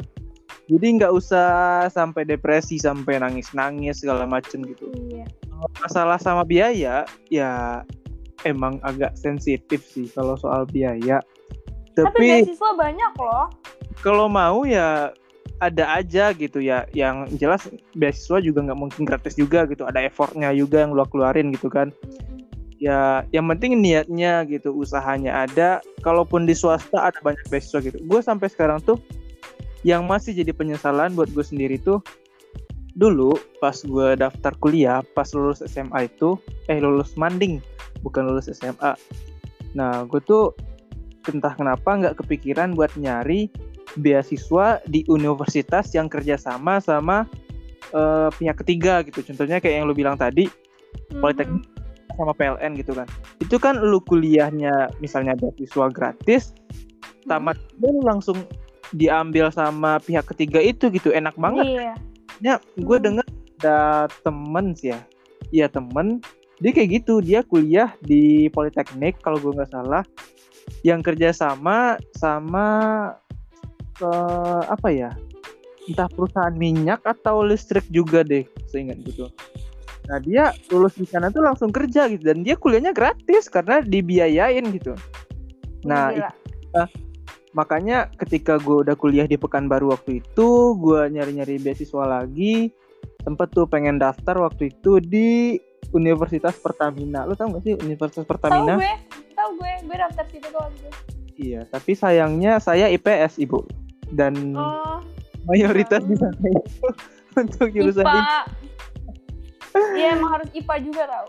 Jadi 0.69 1.01
nggak 1.01 1.11
usah 1.11 1.49
sampai 1.89 2.23
depresi, 2.23 2.77
sampai 2.77 3.17
nangis-nangis 3.17 4.05
segala 4.05 4.29
macem 4.29 4.61
gitu. 4.63 4.87
Iya. 5.09 5.25
Masalah 5.81 6.21
sama 6.21 6.45
biaya, 6.45 7.03
ya 7.27 7.81
emang 8.47 8.77
agak 8.85 9.17
sensitif 9.19 9.83
sih 9.83 10.07
kalau 10.13 10.37
soal 10.37 10.63
biaya. 10.69 11.19
Tapi 11.97 12.05
Tapi 12.07 12.21
beasiswa 12.45 12.71
banyak 12.77 13.13
loh. 13.17 13.49
kalau 13.99 14.31
mau 14.31 14.63
ya 14.63 15.11
ada 15.59 15.99
aja 15.99 16.31
gitu 16.31 16.63
ya 16.63 16.87
yang 16.95 17.27
jelas 17.35 17.67
beasiswa 17.95 18.39
juga 18.39 18.63
nggak 18.63 18.79
mungkin 18.79 19.03
gratis 19.03 19.35
juga 19.35 19.67
gitu 19.67 19.83
ada 19.83 19.99
effortnya 19.99 20.55
juga 20.55 20.87
yang 20.87 20.95
lu 20.95 21.03
keluarin 21.07 21.51
gitu 21.51 21.67
kan. 21.67 21.91
Ya 22.79 23.27
yang 23.35 23.43
penting 23.51 23.75
niatnya 23.83 24.47
gitu 24.47 24.71
usahanya 24.71 25.43
ada 25.43 25.83
kalaupun 25.99 26.47
di 26.47 26.55
swasta 26.55 27.11
ada 27.11 27.19
banyak 27.19 27.43
beasiswa 27.51 27.83
gitu. 27.83 27.99
Gue 28.07 28.23
sampai 28.23 28.47
sekarang 28.47 28.79
tuh 28.79 28.97
yang 29.83 30.07
masih 30.07 30.35
jadi 30.35 30.51
penyesalan 30.55 31.15
buat 31.15 31.31
gue 31.31 31.43
sendiri 31.43 31.79
tuh 31.79 32.03
dulu 32.99 33.31
pas 33.63 33.75
gue 33.79 34.19
daftar 34.19 34.51
kuliah 34.59 34.99
pas 35.15 35.31
lulus 35.31 35.63
SMA 35.63 36.11
itu 36.11 36.35
eh 36.67 36.83
lulus 36.83 37.15
manding 37.15 37.63
bukan 38.03 38.27
lulus 38.27 38.51
SMA 38.51 38.99
nah 39.71 40.03
gue 40.03 40.19
tuh 40.27 40.51
entah 41.31 41.55
kenapa 41.55 41.95
nggak 41.95 42.19
kepikiran 42.19 42.75
buat 42.75 42.91
nyari 42.99 43.47
beasiswa 43.97 44.83
di 44.85 45.01
universitas 45.09 45.89
yang 45.95 46.05
kerjasama 46.11 46.77
sama 46.83 47.25
eh, 47.95 48.29
pihak 48.37 48.61
ketiga 48.61 49.01
gitu. 49.05 49.25
Contohnya 49.25 49.57
kayak 49.57 49.81
yang 49.81 49.85
lu 49.89 49.95
bilang 49.97 50.19
tadi 50.19 50.45
Politeknik 51.09 51.65
sama 52.17 52.33
PLN 52.33 52.77
gitu 52.77 52.93
kan. 52.93 53.07
Itu 53.41 53.57
kan 53.57 53.77
lu 53.79 54.01
kuliahnya 54.03 54.93
misalnya 55.01 55.33
beasiswa 55.37 55.89
gratis 55.89 56.53
tamat 57.25 57.57
lu 57.81 58.01
langsung 58.01 58.41
diambil 58.93 59.53
sama 59.53 60.01
pihak 60.01 60.25
ketiga 60.33 60.59
itu 60.61 60.89
gitu. 60.89 61.13
Enak 61.13 61.37
banget. 61.37 61.65
Iya. 61.65 61.93
ya 62.39 62.55
gue 62.79 62.97
Hmm. 62.97 63.05
denger 63.05 63.25
ada 63.59 64.07
temen 64.23 64.71
sih 64.73 64.95
ya. 64.95 64.99
Iya 65.51 65.67
temen. 65.67 66.23
Dia 66.59 66.71
kayak 66.71 67.03
gitu. 67.03 67.21
Dia 67.21 67.43
kuliah 67.43 67.93
di 68.03 68.47
Politeknik 68.49 69.21
kalau 69.21 69.37
gue 69.41 69.51
nggak 69.53 69.71
salah 69.71 70.03
yang 70.85 71.01
kerja 71.03 71.33
sama 71.33 71.97
eh, 74.01 74.63
apa 74.67 74.89
ya 74.89 75.11
entah 75.89 76.09
perusahaan 76.11 76.53
minyak 76.53 77.01
atau 77.01 77.41
listrik 77.41 77.85
juga 77.89 78.21
deh 78.21 78.45
seingat 78.69 79.01
gitu 79.03 79.27
nah 80.09 80.17
dia 80.17 80.57
lulus 80.73 80.97
di 80.97 81.05
sana 81.05 81.29
tuh 81.29 81.45
langsung 81.45 81.69
kerja 81.69 82.09
gitu 82.09 82.33
dan 82.33 82.41
dia 82.41 82.57
kuliahnya 82.57 82.97
gratis 82.97 83.45
karena 83.45 83.85
dibiayain 83.85 84.65
gitu. 84.73 84.97
Nah 85.85 86.09
Gila. 86.09 86.89
makanya 87.53 88.09
ketika 88.17 88.57
gue 88.57 88.81
udah 88.89 88.97
kuliah 88.97 89.29
di 89.29 89.37
Pekanbaru 89.37 89.93
waktu 89.93 90.25
itu 90.25 90.73
gue 90.81 91.13
nyari-nyari 91.13 91.61
beasiswa 91.61 92.09
lagi 92.09 92.73
sempet 93.21 93.53
tuh 93.53 93.69
pengen 93.69 94.01
daftar 94.01 94.41
waktu 94.41 94.73
itu 94.73 94.97
di 94.97 95.61
Universitas 95.93 96.57
Pertamina. 96.57 97.29
Lo 97.29 97.37
tau 97.37 97.53
gak 97.53 97.65
sih 97.65 97.77
Universitas 97.77 98.25
Tahu 98.25 98.29
Pertamina? 98.33 98.81
gue, 98.81 98.93
tahu 99.37 99.49
gue, 99.61 99.73
gue 99.85 99.97
daftar 99.97 100.25
situ 100.25 100.49
itu. 100.49 100.89
iya 101.39 101.63
tapi 101.69 101.95
sayangnya 101.95 102.59
saya 102.59 102.91
IPS 102.91 103.39
ibu 103.39 103.63
dan 104.13 104.33
Oh, 104.55 104.99
mayoritas 105.45 106.01
di 106.05 106.15
sana 106.17 106.35
itu 106.35 106.87
untuk 107.41 107.67
jurusan 107.71 108.05
IPA. 108.05 108.39
Iya 109.95 110.07
emang 110.17 110.31
harus 110.39 110.49
IPA 110.51 110.75
juga 110.81 111.03
tau. 111.07 111.27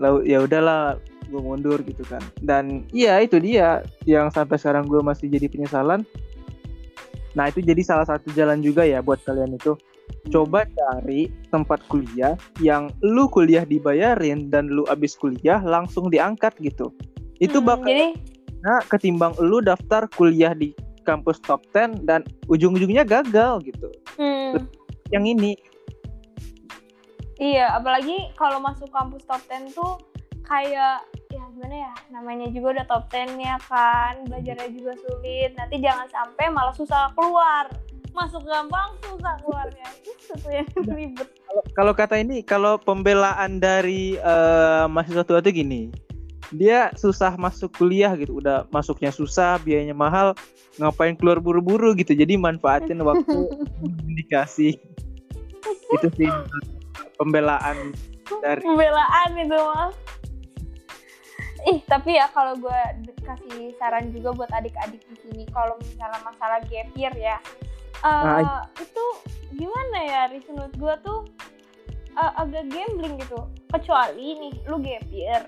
Lau- 0.00 0.24
ya 0.24 0.40
udahlah 0.42 0.96
gue 1.24 1.40
mundur 1.40 1.80
gitu 1.84 2.04
kan. 2.08 2.20
Dan 2.40 2.84
iya 2.90 3.20
itu 3.20 3.36
dia. 3.38 3.84
Yang 4.04 4.36
sampai 4.36 4.56
sekarang 4.56 4.84
gue 4.88 5.00
masih 5.00 5.28
jadi 5.28 5.46
penyesalan. 5.48 6.02
Nah 7.34 7.50
itu 7.50 7.60
jadi 7.60 7.82
salah 7.82 8.06
satu 8.06 8.30
jalan 8.32 8.62
juga 8.62 8.86
ya 8.86 9.02
buat 9.02 9.20
kalian 9.22 9.56
itu. 9.56 9.74
Coba 10.32 10.64
cari 10.64 11.28
tempat 11.52 11.84
kuliah 11.88 12.36
yang 12.60 12.88
lu 13.04 13.28
kuliah 13.28 13.64
dibayarin 13.64 14.48
dan 14.48 14.68
lu 14.72 14.84
abis 14.88 15.16
kuliah 15.16 15.60
langsung 15.60 16.08
diangkat 16.08 16.56
gitu. 16.60 16.88
Itu 17.36 17.60
Hmm, 17.60 17.68
bakal 17.68 17.88
Jadi, 17.92 18.08
nah, 18.64 18.80
ketimbang 18.88 19.36
lu 19.40 19.60
daftar 19.60 20.08
kuliah 20.16 20.56
di 20.56 20.72
kampus 21.04 21.38
top 21.44 21.60
10 21.70 22.08
dan 22.08 22.24
ujung-ujungnya 22.48 23.04
gagal 23.04 23.60
gitu. 23.62 23.88
Hmm, 24.16 24.64
yang 25.12 25.24
ini. 25.28 25.54
Iya 27.34 27.74
apalagi 27.76 28.30
kalau 28.38 28.62
masuk 28.62 28.88
kampus 28.94 29.26
top 29.26 29.42
10 29.50 29.74
tuh 29.74 29.98
kayak 30.46 31.02
ya 31.34 31.42
gimana 31.50 31.90
ya 31.90 31.92
namanya 32.14 32.46
juga 32.54 32.78
udah 32.78 32.86
top 32.86 33.04
10 33.10 33.36
ya 33.36 33.56
kan 33.68 34.24
belajarnya 34.26 34.68
juga 34.72 34.92
sulit. 34.98 35.52
Nanti 35.58 35.82
jangan 35.82 36.06
sampai 36.08 36.46
malah 36.50 36.74
susah 36.74 37.10
keluar. 37.12 37.68
Masuk 38.14 38.46
gampang 38.46 38.94
susah 39.02 39.34
keluarnya 39.42 39.88
itu 40.06 40.32
tuh 40.38 40.50
yang 40.50 40.68
ribet. 40.94 41.28
Kalau- 41.74 41.94
kata 41.94 42.18
ini 42.22 42.42
kalau 42.46 42.78
pembelaan 42.78 43.58
dari 43.58 44.14
eh, 44.14 44.84
mahasiswa 44.86 45.26
tua 45.26 45.42
itu 45.42 45.50
gini 45.62 46.03
dia 46.54 46.94
susah 46.94 47.34
masuk 47.34 47.74
kuliah 47.74 48.14
gitu. 48.14 48.38
Udah 48.38 48.64
masuknya 48.70 49.10
susah 49.10 49.58
biayanya 49.60 49.94
mahal 49.94 50.32
ngapain 50.78 51.18
keluar 51.18 51.42
buru-buru 51.42 51.94
gitu. 51.98 52.14
Jadi 52.14 52.38
manfaatin 52.38 53.02
waktu 53.02 53.50
indikasi 54.06 54.78
itu 55.94 56.08
sih 56.18 56.30
pembelaan 57.16 57.94
dari 58.42 58.60
pembelaan 58.64 59.30
itu 59.38 59.56
mah 59.56 59.90
ih 61.64 61.80
tapi 61.88 62.20
ya 62.20 62.28
kalau 62.36 62.52
gue 62.60 62.80
kasih 63.24 63.72
saran 63.80 64.12
juga 64.12 64.36
buat 64.36 64.50
adik-adik 64.52 65.00
di 65.08 65.16
sini 65.24 65.44
kalau 65.48 65.80
misalnya 65.80 66.20
masalah 66.20 66.60
gap 66.68 66.88
year 66.92 67.14
ya. 67.16 67.40
Eh, 68.04 68.24
Nah, 68.24 68.68
itu 68.76 69.04
gimana 69.56 69.98
ya 70.04 70.20
Riz? 70.28 70.44
Menurut 70.52 70.74
gue 70.76 70.94
tuh 71.00 71.20
eh, 72.20 72.32
agak 72.36 72.68
gambling 72.68 73.16
gitu. 73.16 73.48
Kecuali 73.72 74.36
nih 74.44 74.54
lu 74.68 74.76
gap 74.84 75.04
year 75.08 75.42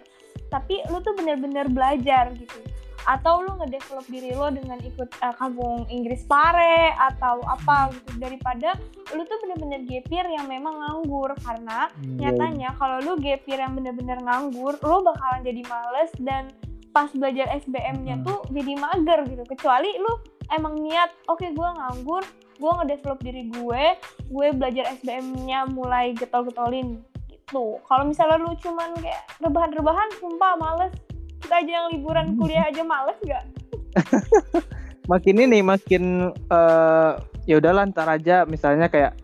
tapi 0.49 0.83
lu 0.93 1.03
tuh 1.03 1.15
bener-bener 1.17 1.67
belajar 1.69 2.31
gitu. 2.35 2.59
Atau 3.07 3.47
lu 3.47 3.55
ngedevelop 3.63 4.03
diri 4.11 4.35
lo 4.35 4.51
dengan 4.51 4.83
ikut 4.83 5.07
uh, 5.23 5.35
kampung 5.39 5.87
Inggris 5.87 6.27
pare 6.27 6.91
atau 6.99 7.39
apa 7.47 7.95
gitu. 7.95 8.19
Daripada 8.19 8.75
lu 9.15 9.23
tuh 9.23 9.39
bener-bener 9.47 9.87
gap 9.87 10.07
year 10.11 10.27
yang 10.27 10.51
memang 10.51 10.75
nganggur. 10.75 11.31
Karena 11.39 11.87
Hmm, 11.95 12.19
nyatanya 12.19 12.75
kalau 12.75 12.99
lu 13.07 13.15
gap 13.23 13.47
year 13.47 13.63
yang 13.63 13.79
bener-bener 13.79 14.19
nganggur 14.19 14.75
lo 14.83 15.07
bakalan 15.07 15.47
jadi 15.47 15.63
males 15.71 16.11
dan 16.19 16.51
pas 16.91 17.13
belajar 17.15 17.47
SBM-nya 17.63 18.19
Hmm. 18.19 18.27
tuh 18.27 18.39
jadi 18.51 18.73
mager 18.75 19.23
gitu. 19.31 19.45
Kecuali 19.47 19.95
lu 20.03 20.13
emang 20.55 20.79
niat 20.79 21.11
oke 21.27 21.43
gue 21.43 21.69
nganggur 21.79 22.23
gue 22.57 22.73
ngedevelop 22.83 23.19
diri 23.21 23.51
gue 23.51 23.83
gue 24.31 24.47
belajar 24.55 24.95
SBM-nya 24.99 25.67
mulai 25.71 26.15
getol-getolin 26.15 27.03
gitu 27.47 27.79
kalau 27.87 28.11
misalnya 28.11 28.43
lu 28.43 28.59
cuman 28.59 28.91
kayak 28.99 29.23
rebahan-rebahan 29.39 30.09
sumpah 30.19 30.59
males 30.59 30.91
kita 31.39 31.63
aja 31.63 31.71
yang 31.79 31.87
liburan 31.95 32.35
kuliah 32.35 32.67
aja 32.67 32.83
males 32.83 33.15
gak? 33.23 33.47
makin 35.11 35.39
ini 35.39 35.63
makin 35.63 36.35
eh 36.35 37.13
ya 37.47 37.63
udah 37.63 37.87
ntar 37.95 38.11
aja 38.11 38.43
misalnya 38.51 38.91
kayak 38.91 39.15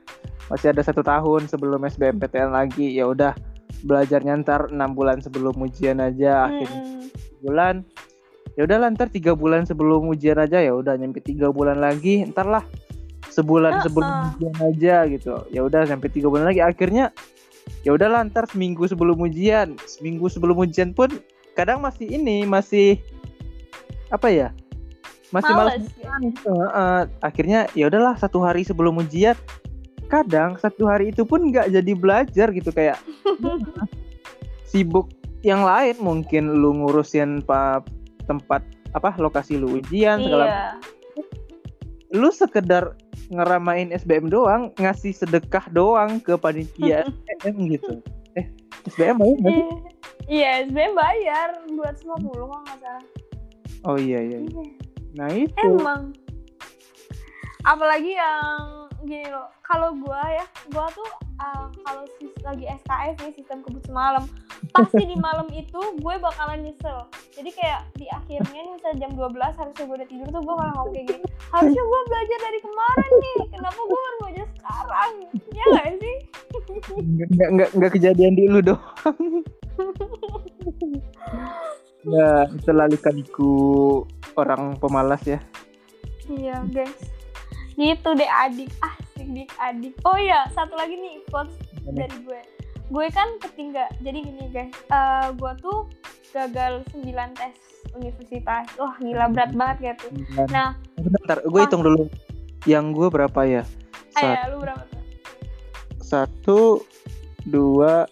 masih 0.46 0.70
ada 0.70 0.86
satu 0.86 1.02
tahun 1.02 1.50
sebelum 1.50 1.82
SBMPTN 1.82 2.54
lagi 2.54 2.94
ya 2.94 3.10
udah 3.10 3.34
belajarnya 3.82 4.38
ntar 4.46 4.70
enam 4.70 4.94
bulan 4.94 5.18
sebelum 5.18 5.58
ujian 5.58 5.98
aja 5.98 6.46
akhirnya 6.46 6.78
Mm-mm. 6.78 7.10
bulan 7.42 7.82
ya 8.54 8.62
udah 8.62 8.86
ntar 8.94 9.10
tiga 9.10 9.34
bulan 9.34 9.66
sebelum 9.66 10.06
ujian 10.06 10.38
aja 10.38 10.62
ya 10.62 10.70
udah 10.70 10.94
nyampe 10.94 11.18
tiga 11.18 11.50
bulan 11.50 11.82
lagi 11.82 12.22
ntar 12.30 12.46
lah 12.46 12.62
sebulan 13.34 13.82
sebelum 13.82 14.06
Uh-uh. 14.06 14.30
ujian 14.38 14.56
aja 14.62 14.96
gitu 15.10 15.34
ya 15.50 15.66
udah 15.66 15.82
sampai 15.90 16.06
tiga 16.14 16.30
bulan 16.30 16.46
lagi 16.46 16.62
akhirnya 16.62 17.10
ya 17.82 17.94
udahlah 17.94 18.26
ntar 18.30 18.46
seminggu 18.50 18.86
sebelum 18.86 19.18
ujian. 19.22 19.78
Seminggu 19.86 20.26
sebelum 20.30 20.58
ujian 20.62 20.94
pun 20.94 21.10
kadang 21.58 21.82
masih 21.82 22.08
ini 22.08 22.46
masih 22.46 22.98
apa 24.10 24.30
ya? 24.30 24.48
Masih 25.34 25.52
malas 25.54 25.84
ya. 25.96 26.12
Heeh, 26.20 27.00
akhirnya 27.24 27.60
ya 27.72 27.88
udahlah 27.88 28.14
satu 28.18 28.44
hari 28.44 28.62
sebelum 28.62 29.00
ujian 29.00 29.34
kadang 30.06 30.60
satu 30.60 30.84
hari 30.84 31.08
itu 31.08 31.24
pun 31.24 31.48
nggak 31.48 31.72
jadi 31.72 31.92
belajar 31.96 32.52
gitu 32.52 32.68
kayak 32.68 33.00
sibuk 34.70 35.10
yang 35.42 35.64
lain. 35.64 35.96
Mungkin 35.98 36.52
lu 36.52 36.84
ngurusin 36.84 37.42
pa, 37.42 37.80
tempat 38.28 38.62
apa 38.92 39.16
lokasi 39.16 39.56
lu 39.56 39.80
ujian 39.80 40.20
segala 40.20 40.44
iya 40.44 41.00
lu 42.12 42.28
sekedar 42.28 42.92
ngeramain 43.32 43.88
SBM 43.96 44.28
doang 44.28 44.68
ngasih 44.76 45.16
sedekah 45.16 45.64
doang 45.72 46.20
ke 46.20 46.36
panitia 46.36 47.08
SBM 47.40 47.56
gitu 47.72 48.04
eh 48.36 48.46
SBM 48.92 49.16
mau 49.16 49.32
nggak 49.32 49.52
sih? 49.52 49.64
iya 50.28 50.68
SBM 50.68 50.92
bayar 50.92 51.48
250 51.72 52.28
kok 52.36 52.60
nggak 52.68 52.78
salah 52.84 53.04
oh 53.88 53.96
iya 53.96 54.20
iya 54.20 54.38
iya. 54.44 54.52
Iya. 54.52 54.64
nah 55.16 55.28
itu 55.32 55.64
Emang. 55.64 56.12
Apalagi 57.62 58.12
yang 58.18 58.90
gini 59.02 59.26
loh, 59.30 59.50
kalau 59.66 59.94
gua 59.98 60.22
ya, 60.30 60.46
gua 60.70 60.86
tuh 60.94 61.06
uh, 61.42 61.66
kalau 61.82 62.02
lagi 62.42 62.64
SKS 62.82 63.14
nih 63.22 63.34
sistem 63.34 63.62
kebut 63.66 63.82
semalam, 63.86 64.26
pasti 64.74 65.02
di 65.02 65.18
malam 65.18 65.46
itu 65.50 65.80
gue 65.98 66.14
bakalan 66.22 66.62
nyesel. 66.62 67.06
Jadi 67.34 67.50
kayak 67.54 67.82
di 67.98 68.06
akhirnya 68.10 68.60
nih 68.62 68.72
misalnya 68.78 68.98
jam 69.06 69.12
12 69.14 69.58
harusnya 69.58 69.84
gue 69.86 69.96
udah 69.98 70.08
tidur 70.10 70.28
tuh 70.30 70.42
gue 70.42 70.54
malah 70.54 70.74
ngomong 70.78 70.94
kayak 70.94 71.06
gini. 71.10 71.26
Harusnya 71.50 71.82
gue 71.82 72.00
belajar 72.06 72.38
dari 72.38 72.58
kemarin 72.62 73.10
nih, 73.10 73.36
kenapa 73.50 73.80
gue 73.80 74.00
baru 74.00 74.16
belajar 74.22 74.46
sekarang? 74.54 75.12
Ya 75.50 75.64
gak 75.74 75.90
sih? 75.98 76.16
nggak 77.02 77.48
nggak 77.52 77.70
nggak 77.76 77.92
kejadian 77.92 78.32
di 78.36 78.44
lu 78.48 78.60
doang 78.60 79.18
ya 82.06 82.46
itulah 82.50 82.86
lika-liku 82.92 83.52
orang 84.36 84.76
pemalas 84.78 85.22
ya 85.26 85.40
Iya 86.30 86.62
guys. 86.70 87.11
Gitu 87.76 88.08
deh 88.12 88.28
adik, 88.28 88.70
asik 88.84 89.26
dik 89.32 89.50
adik. 89.56 89.94
Oh 90.04 90.16
iya, 90.16 90.44
satu 90.52 90.76
lagi 90.76 90.96
nih 90.96 91.24
quotes 91.32 91.54
dari 91.88 92.16
gue. 92.24 92.40
Gue 92.92 93.06
kan 93.08 93.40
ketinggal 93.40 93.88
jadi 94.04 94.18
gini 94.20 94.44
guys. 94.52 94.72
Eh 94.92 95.26
gue 95.32 95.52
tuh 95.64 95.88
gagal 96.32 96.84
9 96.92 97.08
tes 97.36 97.54
universitas. 97.96 98.68
Wah 98.76 98.94
gila 99.00 99.28
berat 99.32 99.52
banget 99.52 99.96
gitu 99.96 100.06
nah 100.48 100.76
bentar 100.96 101.40
gue 101.44 101.60
hitung 101.60 101.84
dulu. 101.84 102.08
Yang 102.68 102.84
gue 102.94 103.08
berapa 103.10 103.40
ya? 103.48 103.62
Sat- 104.12 104.46
ayo 104.46 104.56
lu 104.56 104.56
berapa 104.62 104.84
tuh? 104.86 105.02
Satu 106.04 106.60
dua 107.48 108.06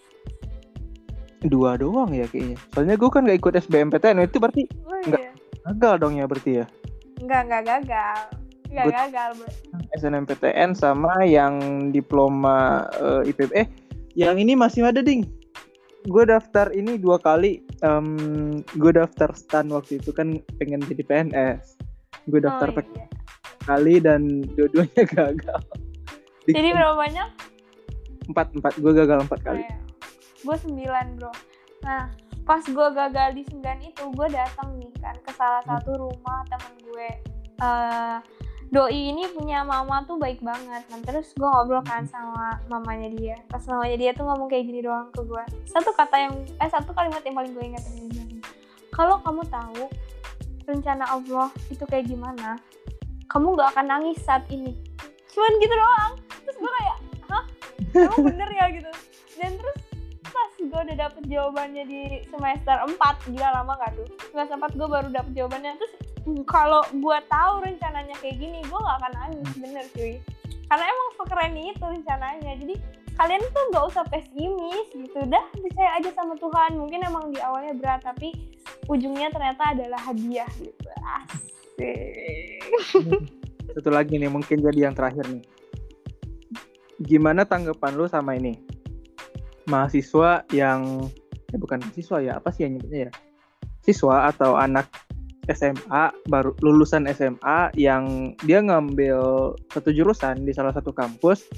dua 1.41 1.77
doang 1.77 2.13
ya 2.13 2.25
kayaknya. 2.29 2.57
Soalnya 2.73 2.95
gue 2.97 3.09
kan 3.09 3.25
gak 3.25 3.39
ikut 3.39 3.53
SBMPTN 3.57 4.25
itu 4.25 4.37
berarti 4.37 4.63
oh, 4.85 4.97
iya. 5.07 5.33
gagal 5.71 5.93
dong 6.01 6.13
ya 6.17 6.25
berarti 6.25 6.51
ya? 6.61 6.65
Enggak 7.21 7.41
enggak 7.47 7.63
gagal 7.65 8.40
Good. 8.71 8.93
gagal 8.93 9.29
bro. 9.35 9.47
SNMPTN 9.93 10.71
sama 10.71 11.21
yang 11.21 11.59
diploma 11.91 12.87
eh, 12.95 13.27
IPB 13.27 13.51
eh 13.53 13.67
yang 14.13 14.35
ini 14.35 14.55
masih 14.55 14.83
ada 14.83 14.99
ding. 14.99 15.27
Gue 16.03 16.25
daftar 16.25 16.71
ini 16.71 16.95
dua 16.95 17.15
kali 17.17 17.61
Em, 17.81 18.07
gue 18.77 18.91
daftar 18.91 19.33
stan 19.33 19.65
waktu 19.67 19.97
itu 19.97 20.09
kan 20.09 20.37
pengen 20.55 20.81
jadi 20.81 21.01
PNS 21.01 21.81
gue 22.23 22.37
daftar 22.37 22.69
oh, 22.69 22.77
iya. 22.77 23.05
kali 23.63 23.97
dan 23.97 24.21
dua-duanya 24.53 25.03
gagal. 25.17 25.59
Di- 26.45 26.53
jadi 26.53 26.69
berapa 26.71 26.93
banyak? 26.95 27.27
Empat 28.29 28.47
empat. 28.53 28.73
Gue 28.77 28.93
gagal 28.93 29.25
empat 29.25 29.41
kali. 29.41 29.65
gue 30.41 30.55
sembilan 30.57 31.05
bro. 31.17 31.33
Nah 31.81 32.09
pas 32.41 32.61
gue 32.61 32.87
gagal 32.91 33.29
di 33.33 33.43
sembilan 33.45 33.77
itu 33.81 34.03
gue 34.09 34.27
datang 34.29 34.77
nih 34.77 34.93
kan 34.97 35.17
ke 35.21 35.31
salah 35.33 35.61
Hmm. 35.61 35.77
satu 35.77 35.91
rumah 35.97 36.41
temen 36.47 36.73
gue. 36.83 37.09
Eh 37.59 38.17
doi 38.71 39.11
ini 39.11 39.27
punya 39.35 39.67
mama 39.67 40.07
tuh 40.07 40.15
baik 40.15 40.39
banget. 40.39 40.87
Nah 40.87 40.99
terus 41.03 41.35
gue 41.35 41.43
ngobrol 41.43 41.83
kan 41.83 42.07
sama 42.07 42.57
mamanya 42.71 43.11
dia. 43.11 43.35
Pas 43.51 43.61
mamanya 43.67 43.97
dia 43.99 44.11
tuh 44.15 44.23
ngomong 44.25 44.47
kayak 44.47 44.63
gini 44.63 44.79
doang 44.79 45.11
ke 45.11 45.21
gue 45.27 45.43
satu 45.67 45.91
kata 45.91 46.15
yang 46.15 46.33
eh 46.59 46.69
satu 46.71 46.95
kalimat 46.95 47.19
yang 47.27 47.35
paling 47.35 47.51
gue 47.51 47.65
ingat 47.67 47.83
ini 47.93 48.39
kalau 48.95 49.19
kamu 49.23 49.43
tahu 49.47 49.87
rencana 50.67 51.03
Allah 51.07 51.51
itu 51.67 51.83
kayak 51.87 52.07
gimana 52.07 52.59
kamu 53.31 53.55
gak 53.55 53.71
akan 53.71 53.85
nangis 53.87 54.19
saat 54.27 54.43
ini. 54.51 54.75
Cuman 55.31 55.51
gitu 55.63 55.71
doang. 55.71 56.11
Terus 56.43 56.57
gue 56.59 56.71
kayak 56.75 56.97
hah? 57.31 57.43
Emang 57.95 58.21
bener 58.27 58.49
ya? 58.51 58.65
Gitu. 58.75 58.91
Dan 59.39 59.51
terus 59.55 59.77
pas 60.27 60.51
gue 60.59 60.79
udah 60.91 60.97
dapet 60.99 61.23
jawabannya 61.31 61.83
di 61.87 62.01
semester 62.27 62.75
4 62.75 63.31
gila 63.31 63.49
lama 63.55 63.79
gak 63.79 63.95
tuh. 63.95 64.07
Semester 64.35 64.59
4 64.59 64.75
gue 64.75 64.87
baru 64.91 65.07
dapet 65.15 65.31
jawabannya. 65.31 65.79
Terus 65.79 65.93
kalau 66.45 66.85
gue 66.93 67.17
tahu 67.29 67.53
rencananya 67.65 68.15
kayak 68.21 68.37
gini 68.37 68.61
gue 68.61 68.79
gak 68.79 68.97
akan 69.01 69.13
nangis 69.17 69.51
bener 69.57 69.85
cuy. 69.97 70.21
Karena 70.71 70.85
emang 70.87 71.09
sekeren 71.19 71.55
itu 71.57 71.83
rencananya. 71.83 72.51
Jadi 72.55 72.75
kalian 73.19 73.43
tuh 73.51 73.63
gak 73.73 73.85
usah 73.91 74.03
pesimis 74.07 74.87
gitu. 74.93 75.19
Dah 75.27 75.45
percaya 75.51 75.99
aja 75.99 76.09
sama 76.15 76.37
Tuhan. 76.37 76.79
Mungkin 76.79 76.99
emang 77.03 77.33
di 77.33 77.41
awalnya 77.41 77.73
berat 77.75 78.01
tapi 78.05 78.31
ujungnya 78.87 79.33
ternyata 79.33 79.73
adalah 79.75 79.99
hadiah 79.99 80.49
gitu. 80.61 80.89
Asik. 81.19 82.63
Satu 83.71 83.89
lagi 83.91 84.15
nih 84.15 84.31
mungkin 84.31 84.63
jadi 84.63 84.89
yang 84.89 84.95
terakhir 84.95 85.27
nih. 85.27 85.43
Gimana 87.01 87.43
tanggapan 87.43 87.97
lu 87.97 88.05
sama 88.05 88.37
ini? 88.37 88.61
Mahasiswa 89.65 90.45
yang 90.53 91.09
eh 91.51 91.59
bukan 91.59 91.83
mahasiswa 91.83 92.17
ya 92.23 92.39
apa 92.39 92.53
sih 92.53 92.63
yang 92.63 92.77
nyebutnya 92.77 93.09
ya? 93.09 93.11
Siswa 93.81 94.29
atau 94.29 94.55
anak 94.55 94.87
SMA 95.49 96.13
baru 96.29 96.53
lulusan 96.61 97.09
SMA 97.09 97.73
yang 97.73 98.35
dia 98.45 98.61
ngambil 98.61 99.51
satu 99.73 99.89
jurusan 99.89 100.45
di 100.45 100.53
salah 100.53 100.73
satu 100.75 100.93
kampus. 100.93 101.49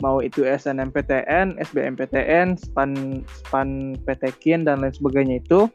Mau 0.00 0.24
itu 0.24 0.44
SNMPTN, 0.48 1.60
SBMPTN, 1.60 2.56
SPAN 2.56 3.20
SPAN 3.44 4.00
PTKIN 4.04 4.64
dan 4.64 4.80
lain 4.84 4.92
sebagainya 4.92 5.40
itu. 5.40 5.68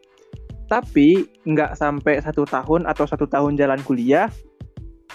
Tapi 0.66 1.30
nggak 1.46 1.78
sampai 1.78 2.22
satu 2.22 2.42
tahun 2.46 2.90
atau 2.90 3.06
satu 3.06 3.30
tahun 3.30 3.54
jalan 3.54 3.78
kuliah 3.86 4.30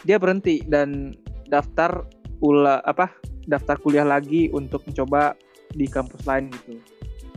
dia 0.06 0.16
berhenti 0.16 0.62
dan 0.64 1.12
daftar 1.50 2.06
ula 2.40 2.80
apa 2.86 3.10
daftar 3.50 3.76
kuliah 3.82 4.06
lagi 4.06 4.48
untuk 4.54 4.86
mencoba 4.86 5.34
di 5.74 5.90
kampus 5.90 6.22
lain 6.26 6.50
gitu. 6.54 6.78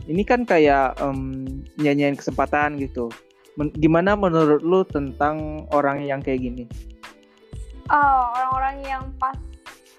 Ini 0.04 0.22
kan 0.22 0.46
kayak 0.46 1.00
em, 1.02 1.42
nyanyiin 1.80 2.14
kesempatan 2.14 2.78
gitu 2.78 3.10
Men- 3.54 3.74
gimana 3.74 4.18
menurut 4.18 4.60
lu 4.60 4.82
tentang 4.82 5.66
orang 5.70 6.02
yang 6.02 6.18
kayak 6.18 6.42
gini? 6.42 6.64
Oh 7.86 8.22
orang-orang 8.34 8.80
yang 8.82 9.04
pas 9.20 9.36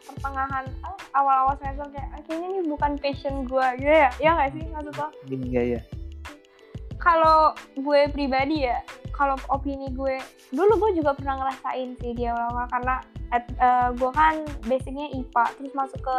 pertengahan 0.05 0.65
ah, 0.81 0.95
awal-awal 1.13 1.55
semester 1.61 1.87
kayak 1.93 2.09
"Ah, 2.11 2.21
kayaknya 2.25 2.47
ini 2.51 2.61
bukan 2.67 2.91
passion 2.99 3.45
gue 3.45 3.67
gitu 3.79 3.91
ya 3.91 4.09
ya 4.17 4.29
nggak 4.33 4.49
sih 4.53 4.63
maksud 4.73 4.93
lo? 4.97 5.07
Gini 5.25 5.47
ya 5.53 5.63
ya 5.77 5.81
kalau 6.97 7.53
gue 7.77 8.09
pribadi 8.09 8.65
ya 8.65 8.81
kalau 9.13 9.37
opini 9.47 9.93
gue 9.93 10.17
dulu 10.49 10.73
gue 10.81 10.99
juga 10.99 11.13
pernah 11.13 11.37
ngerasain 11.39 11.93
sih 12.01 12.11
di 12.11 12.25
awal-awal 12.25 12.65
karena 12.67 12.95
at- 13.29 13.55
eh, 13.55 13.89
gue 13.93 14.11
kan 14.11 14.35
basicnya 14.65 15.07
IPA 15.13 15.43
terus 15.55 15.73
masuk 15.77 16.01
ke 16.01 16.15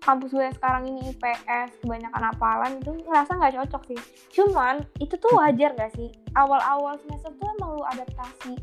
kampus 0.00 0.32
gue 0.32 0.48
sekarang 0.56 0.88
ini 0.88 1.12
IPS 1.12 1.84
kebanyakan 1.84 2.22
apalan 2.32 2.72
itu 2.80 2.90
ngerasa 3.04 3.36
nggak 3.36 3.54
cocok 3.60 3.82
sih. 3.92 4.00
Cuman 4.32 4.80
itu 4.96 5.14
tuh 5.20 5.32
wajar 5.36 5.76
gak 5.76 5.92
sih? 5.94 6.08
Awal-awal 6.32 6.96
semester 7.04 7.30
tuh 7.36 7.48
emang 7.60 7.76
lu 7.76 7.84
adaptasi. 7.84 8.56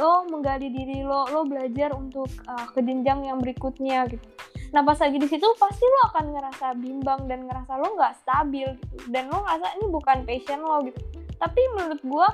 Lo 0.00 0.24
menggali 0.24 0.72
diri 0.72 1.04
lo 1.04 1.28
lo 1.28 1.44
belajar 1.44 1.92
untuk 1.92 2.28
uh, 2.48 2.66
ke 2.72 2.80
jenjang 2.80 3.28
yang 3.28 3.38
berikutnya 3.38 4.08
gitu. 4.08 4.24
Nah 4.72 4.80
pas 4.80 4.96
lagi 4.96 5.20
di 5.20 5.28
situ 5.28 5.44
pasti 5.60 5.84
lo 5.84 6.00
akan 6.08 6.24
ngerasa 6.32 6.66
bimbang 6.80 7.28
dan 7.28 7.44
ngerasa 7.44 7.76
lo 7.76 7.92
nggak 7.92 8.16
stabil 8.24 8.68
gitu. 8.72 8.96
Dan 9.12 9.28
lo 9.28 9.44
ngerasa 9.44 9.76
ini 9.76 9.86
bukan 9.92 10.24
passion 10.24 10.64
lo 10.64 10.80
gitu. 10.88 11.00
Tapi 11.36 11.60
menurut 11.76 12.00
gue 12.00 12.28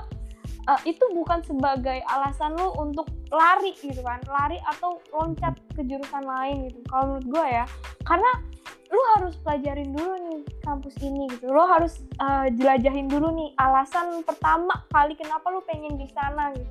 uh, 0.69 0.81
itu 0.85 1.01
bukan 1.17 1.41
sebagai 1.41 2.05
alasan 2.05 2.53
lo 2.53 2.77
untuk 2.77 3.09
lari 3.33 3.73
gitu 3.81 4.05
kan. 4.05 4.21
Lari 4.29 4.61
atau 4.69 5.01
loncat 5.09 5.57
ke 5.73 5.81
jurusan 5.81 6.23
lain 6.23 6.69
gitu 6.69 6.79
kalau 6.85 7.17
menurut 7.17 7.25
gue 7.25 7.45
ya. 7.49 7.65
Karena 8.05 8.31
lo 8.89 9.01
harus 9.17 9.37
pelajarin 9.41 9.89
dulu 9.93 10.13
nih 10.29 10.41
kampus 10.61 10.95
ini 11.01 11.25
gitu. 11.33 11.49
Lo 11.49 11.65
harus 11.65 12.05
uh, 12.21 12.45
jelajahin 12.53 13.09
dulu 13.09 13.33
nih 13.33 13.49
alasan 13.57 14.21
pertama 14.21 14.85
kali 14.93 15.17
kenapa 15.17 15.49
lo 15.49 15.65
pengen 15.65 15.97
di 15.97 16.05
sana 16.13 16.53
gitu. 16.53 16.69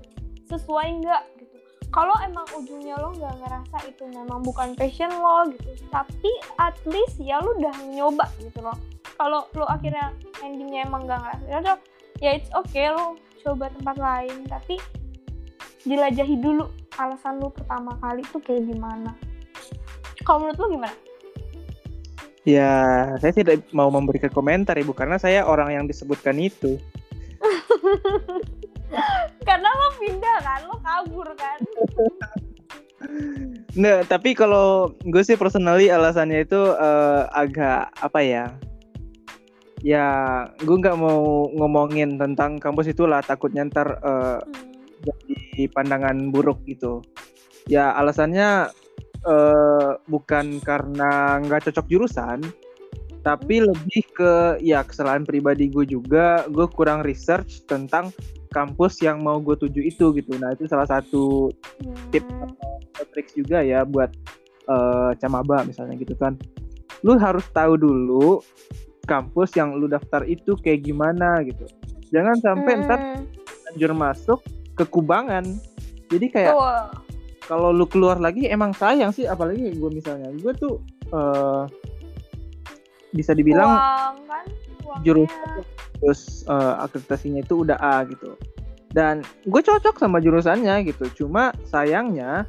Sesuai 0.55 1.03
nggak 1.03 1.23
gitu. 1.43 1.57
Kalau 1.89 2.15
emang 2.23 2.47
ujungnya 2.55 3.01
lo 3.01 3.17
nggak 3.17 3.35
ngerasa 3.43 3.77
itu 3.89 4.05
memang 4.13 4.45
bukan 4.45 4.77
passion 4.77 5.09
lo 5.09 5.49
gitu 5.51 5.73
tapi 5.89 6.31
at 6.61 6.77
least 6.85 7.17
ya 7.19 7.43
lo 7.43 7.57
udah 7.59 7.75
nyoba 7.91 8.27
gitu 8.39 8.63
loh. 8.63 8.77
Kalau 9.19 9.51
lo 9.59 9.67
akhirnya 9.67 10.15
endingnya 10.45 10.87
emang 10.87 11.09
nggak 11.09 11.19
ngerasa 11.19 11.45
ya 11.49 11.75
ya 12.19 12.31
it's 12.35 12.51
okay 12.55 12.91
lo 12.91 13.15
coba 13.45 13.71
tempat 13.73 13.97
lain 13.99 14.47
tapi 14.47 14.77
jelajahi 15.87 16.37
dulu 16.39 16.67
alasan 16.99 17.39
lo 17.39 17.55
pertama 17.55 17.95
kali 18.03 18.23
tuh 18.29 18.43
kayak 18.43 18.67
gimana 18.67 19.15
kalau 20.27 20.47
menurut 20.47 20.59
lo 20.59 20.69
gimana 20.73 20.97
Ya, 22.49 23.05
saya 23.21 23.37
tidak 23.37 23.61
mau 23.77 23.93
memberikan 23.93 24.33
komentar 24.33 24.73
ibu 24.81 24.97
karena 24.97 25.21
saya 25.21 25.45
orang 25.45 25.69
yang 25.69 25.85
disebutkan 25.85 26.41
itu. 26.41 26.81
karena 29.49 29.69
lo 29.69 29.89
pindah 30.01 30.39
kan 30.41 30.61
lo 30.65 30.77
kabur 30.81 31.29
kan 31.37 31.59
Nggak, 33.79 34.11
tapi 34.11 34.35
kalau 34.35 34.91
gue 35.07 35.23
sih 35.23 35.39
personally 35.39 35.93
alasannya 35.93 36.43
itu 36.43 36.59
uh, 36.59 37.31
agak 37.31 37.93
apa 38.01 38.21
ya? 38.25 38.45
Ya, 39.79 40.07
gue 40.59 40.75
nggak 40.75 40.99
mau 40.99 41.47
ngomongin 41.55 42.19
tentang 42.19 42.59
kampus 42.59 42.91
itulah 42.91 43.23
takutnya 43.23 43.63
ntar 43.71 44.03
uh, 44.03 44.43
hmm. 44.43 45.07
jadi 45.07 45.71
pandangan 45.71 46.35
buruk 46.35 46.67
gitu. 46.67 46.99
Ya 47.71 47.95
alasannya 47.95 48.75
uh, 49.23 49.91
bukan 50.11 50.59
karena 50.67 51.39
nggak 51.47 51.71
cocok 51.71 51.87
jurusan, 51.87 52.43
tapi 53.23 53.63
hmm. 53.63 53.67
lebih 53.71 54.03
ke 54.19 54.33
ya 54.67 54.83
kesalahan 54.83 55.23
pribadi 55.23 55.71
gue 55.71 55.87
juga. 55.87 56.43
Gue 56.51 56.67
kurang 56.75 57.07
research 57.07 57.63
tentang 57.71 58.11
kampus 58.51 58.99
yang 58.99 59.23
mau 59.23 59.39
gue 59.39 59.55
tuju 59.55 59.79
itu 59.79 60.11
gitu. 60.11 60.33
Nah 60.43 60.59
itu 60.59 60.67
salah 60.67 60.91
satu 60.91 61.55
hmm. 61.55 62.11
tip 62.11 62.27
atau 62.99 63.05
trik 63.15 63.31
juga 63.31 63.63
ya 63.63 63.87
buat 63.87 64.11
uh, 64.67 65.15
camaba 65.23 65.63
misalnya 65.63 65.95
gitu 66.03 66.19
kan. 66.19 66.35
Lu 67.07 67.15
harus 67.15 67.47
tahu 67.55 67.79
dulu 67.79 68.43
kampus 69.09 69.57
yang 69.57 69.73
lu 69.73 69.89
daftar 69.89 70.23
itu 70.29 70.53
kayak 70.61 70.85
gimana 70.85 71.41
gitu. 71.43 71.65
Jangan 72.13 72.37
sampai 72.45 72.73
hmm. 72.77 72.83
ntar 72.85 73.01
anjur 73.73 73.93
masuk 73.97 74.41
ke 74.77 74.85
kubangan. 74.85 75.45
Jadi 76.13 76.27
kayak 76.29 76.53
oh. 76.53 76.93
kalau 77.49 77.73
lu 77.73 77.89
keluar 77.89 78.21
lagi 78.21 78.45
emang 78.49 78.77
sayang 78.77 79.13
sih 79.13 79.25
apalagi 79.25 79.73
gue 79.73 79.91
misalnya 79.91 80.29
gue 80.37 80.53
tuh 80.57 80.81
uh, 81.13 81.65
bisa 83.13 83.33
dibilang 83.33 83.73
Uang, 83.73 84.17
kan? 84.29 84.45
jurusan 85.05 85.65
terus 85.99 86.45
uh, 86.47 86.85
akreditasinya 86.85 87.41
itu 87.43 87.65
udah 87.67 87.77
A 87.81 88.05
gitu 88.07 88.37
dan 88.93 89.21
gue 89.45 89.61
cocok 89.61 90.01
sama 90.01 90.19
jurusannya 90.23 90.89
gitu 90.89 91.05
cuma 91.25 91.53
sayangnya 91.69 92.49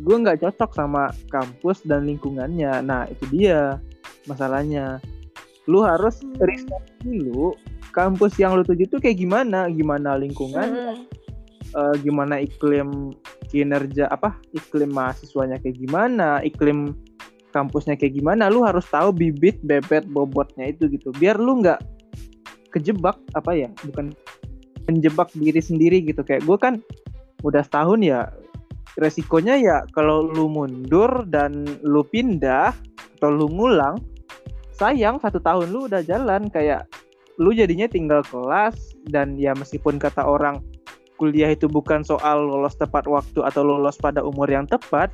gue 0.00 0.16
nggak 0.16 0.40
cocok 0.44 0.70
sama 0.76 1.12
kampus 1.32 1.84
dan 1.84 2.08
lingkungannya 2.08 2.84
nah 2.84 3.08
itu 3.08 3.24
dia 3.32 3.80
masalahnya 4.28 5.00
lu 5.68 5.84
harus 5.84 6.22
hmm. 6.22 6.40
riset 6.44 6.84
dulu 7.04 7.52
kampus 7.90 8.38
yang 8.38 8.56
lu 8.56 8.62
tuju 8.62 8.86
itu 8.86 8.96
kayak 9.02 9.18
gimana? 9.18 9.68
Gimana 9.68 10.16
lingkungan? 10.16 10.68
Hmm. 10.68 10.98
uh, 11.76 11.94
gimana 12.00 12.40
iklim 12.40 13.14
kinerja 13.50 14.06
apa 14.08 14.38
iklim 14.54 14.94
mahasiswanya 14.94 15.58
kayak 15.60 15.76
gimana? 15.76 16.40
Iklim 16.40 16.94
kampusnya 17.50 17.98
kayak 17.98 18.16
gimana? 18.16 18.48
Lu 18.48 18.62
harus 18.62 18.86
tahu 18.88 19.10
bibit 19.10 19.58
bebet 19.66 20.06
bobotnya 20.08 20.70
itu 20.70 20.86
gitu. 20.88 21.10
Biar 21.18 21.36
lu 21.36 21.60
nggak 21.60 21.82
kejebak 22.70 23.18
apa 23.34 23.50
ya 23.52 23.68
bukan 23.84 24.14
menjebak 24.86 25.28
diri 25.34 25.60
sendiri 25.60 26.00
gitu. 26.06 26.22
Kayak 26.22 26.46
gue 26.46 26.58
kan 26.58 26.74
udah 27.42 27.62
setahun 27.64 28.00
ya 28.04 28.30
resikonya 29.00 29.54
ya 29.56 29.76
kalau 29.94 30.26
lu 30.26 30.50
mundur 30.50 31.24
dan 31.30 31.64
lu 31.86 32.02
pindah 32.02 32.74
atau 33.20 33.30
lu 33.30 33.46
ngulang 33.52 34.00
sayang 34.80 35.20
satu 35.20 35.36
tahun 35.44 35.68
lu 35.68 35.84
udah 35.92 36.00
jalan 36.00 36.48
kayak 36.48 36.88
lu 37.36 37.52
jadinya 37.52 37.84
tinggal 37.84 38.24
kelas 38.24 38.96
dan 39.12 39.36
ya 39.36 39.52
meskipun 39.52 40.00
kata 40.00 40.24
orang 40.24 40.64
kuliah 41.20 41.52
itu 41.52 41.68
bukan 41.68 42.00
soal 42.00 42.48
lolos 42.48 42.80
tepat 42.80 43.04
waktu 43.04 43.44
atau 43.44 43.60
lolos 43.60 44.00
pada 44.00 44.24
umur 44.24 44.48
yang 44.48 44.64
tepat 44.64 45.12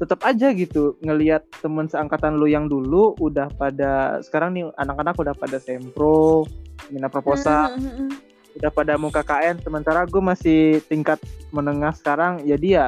tetap 0.00 0.24
aja 0.24 0.56
gitu 0.56 0.96
ngelihat 1.04 1.44
temen 1.60 1.84
seangkatan 1.84 2.40
lu 2.40 2.48
yang 2.48 2.64
dulu 2.64 3.12
udah 3.20 3.52
pada 3.60 4.24
sekarang 4.24 4.56
nih 4.56 4.64
anak-anak 4.80 5.20
udah 5.20 5.34
pada 5.36 5.60
sempro 5.60 6.48
minat 6.88 7.12
proposal 7.12 7.76
mm 7.76 7.82
-hmm. 7.84 8.08
udah 8.56 8.70
pada 8.72 8.96
mau 8.96 9.12
KKN 9.12 9.60
sementara 9.60 10.08
gue 10.08 10.22
masih 10.22 10.80
tingkat 10.88 11.20
menengah 11.52 11.92
sekarang 11.92 12.40
jadi 12.40 12.66
ya 12.66 12.86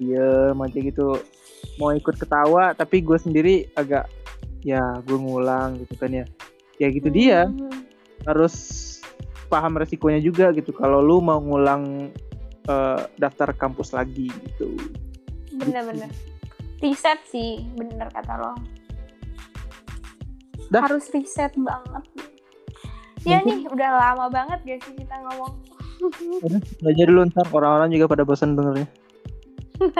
dia 0.00 0.54
aja 0.54 0.80
gitu 0.80 1.20
mau 1.76 1.92
ikut 1.92 2.14
ketawa 2.16 2.72
tapi 2.72 3.04
gue 3.04 3.18
sendiri 3.20 3.68
agak 3.76 4.08
ya 4.66 4.98
gue 5.06 5.14
ngulang 5.14 5.78
gitu 5.86 5.94
kan 5.94 6.10
ya. 6.10 6.26
Ya 6.82 6.90
gitu 6.90 7.06
mm 7.08 7.14
-hmm. 7.14 7.22
dia 7.22 7.40
harus 8.26 8.54
paham 9.46 9.78
resikonya 9.78 10.18
juga 10.18 10.50
gitu. 10.50 10.74
Kalau 10.74 10.98
lu 10.98 11.22
mau 11.22 11.38
ngulang 11.38 12.10
uh, 12.66 13.06
daftar 13.14 13.54
kampus 13.54 13.94
lagi 13.94 14.26
gitu. 14.28 14.74
Bener-bener 15.54 16.10
riset 16.80 17.20
sih 17.28 17.64
bener 17.76 18.08
kata 18.12 18.34
lo. 18.36 18.52
Dah. 20.66 20.82
harus 20.82 21.06
riset 21.14 21.54
banget. 21.54 22.04
Ya 23.22 23.38
nih 23.42 23.70
udah 23.70 23.90
lama 24.02 24.26
banget 24.30 24.58
gak 24.66 24.80
sih 24.82 24.94
kita 24.98 25.14
ngomong? 25.22 25.54
Udah, 26.84 27.06
dulu 27.08 27.24
ntar 27.32 27.48
orang-orang 27.50 27.88
juga 27.90 28.06
pada 28.06 28.22
bosan 28.22 28.54
dengernya. 28.54 28.86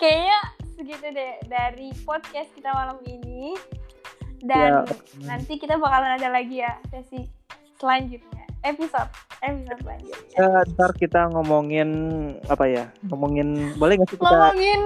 Kayaknya 0.00 0.38
segitu 0.78 1.10
deh 1.10 1.34
dari 1.50 1.90
podcast 2.06 2.54
kita 2.54 2.70
malam 2.70 3.02
ini 3.02 3.58
dan 4.46 4.86
ya. 4.86 4.94
nanti 5.26 5.58
kita 5.58 5.74
bakalan 5.74 6.14
ada 6.14 6.30
lagi 6.30 6.62
ya 6.62 6.78
sesi 6.94 7.26
selanjutnya 7.82 8.46
episode 8.62 9.10
episode 9.42 9.78
selanjutnya. 9.82 10.38
Ya, 10.38 10.62
ntar 10.74 10.90
kita 10.98 11.30
ngomongin 11.30 11.90
apa 12.50 12.66
ya? 12.66 12.90
Ngomongin 13.06 13.74
boleh 13.78 13.98
nggak 13.98 14.10
sih 14.10 14.18
kita 14.18 14.34
ngomongin 14.34 14.82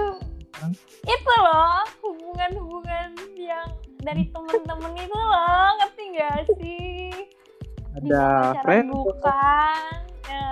hmm? 0.61 0.73
itu 1.05 1.33
loh 1.41 1.81
hubungan-hubungan 2.05 3.09
yang 3.37 3.69
dari 4.01 4.29
temen-temen 4.29 4.93
itu 4.97 5.17
loh 5.17 5.69
ngerti 5.81 6.03
gak 6.17 6.39
sih? 6.57 7.09
Ada 8.01 8.25
friend 8.65 8.89
bukan? 8.93 9.93
Ya, 10.25 10.49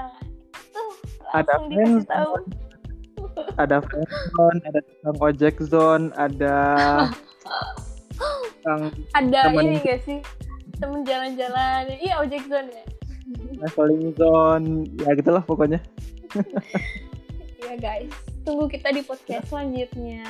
tuh, 0.69 0.89
ada 1.33 1.53
friend 1.65 2.05
ada 3.57 3.83
zone, 4.35 4.59
ada 4.65 4.79
tukang 4.81 5.17
ojek 5.21 5.55
zone, 5.61 6.05
ada 6.15 6.55
ada 9.17 9.39
temen... 9.49 9.63
ini 9.65 9.77
gak 9.81 10.01
sih? 10.05 10.19
Temen 10.77 11.05
jalan-jalan. 11.05 11.89
Iya 12.01 12.21
ojek 12.21 12.43
zone 12.49 12.69
ya? 12.69 12.83
Traveling 13.61 14.05
zone. 14.17 14.67
Ya 15.01 15.11
gitulah 15.15 15.43
pokoknya. 15.45 15.79
Ya 17.61 17.77
guys. 17.77 18.11
Tunggu 18.43 18.67
kita 18.67 18.91
di 18.91 19.05
podcast 19.05 19.47
selanjutnya. 19.47 20.25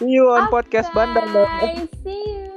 See 0.00 0.16
you 0.16 0.32
on 0.32 0.48
okay, 0.48 0.64
podcast 0.64 0.88
Bandar 0.96 1.28
see 2.02 2.40
you 2.40 2.50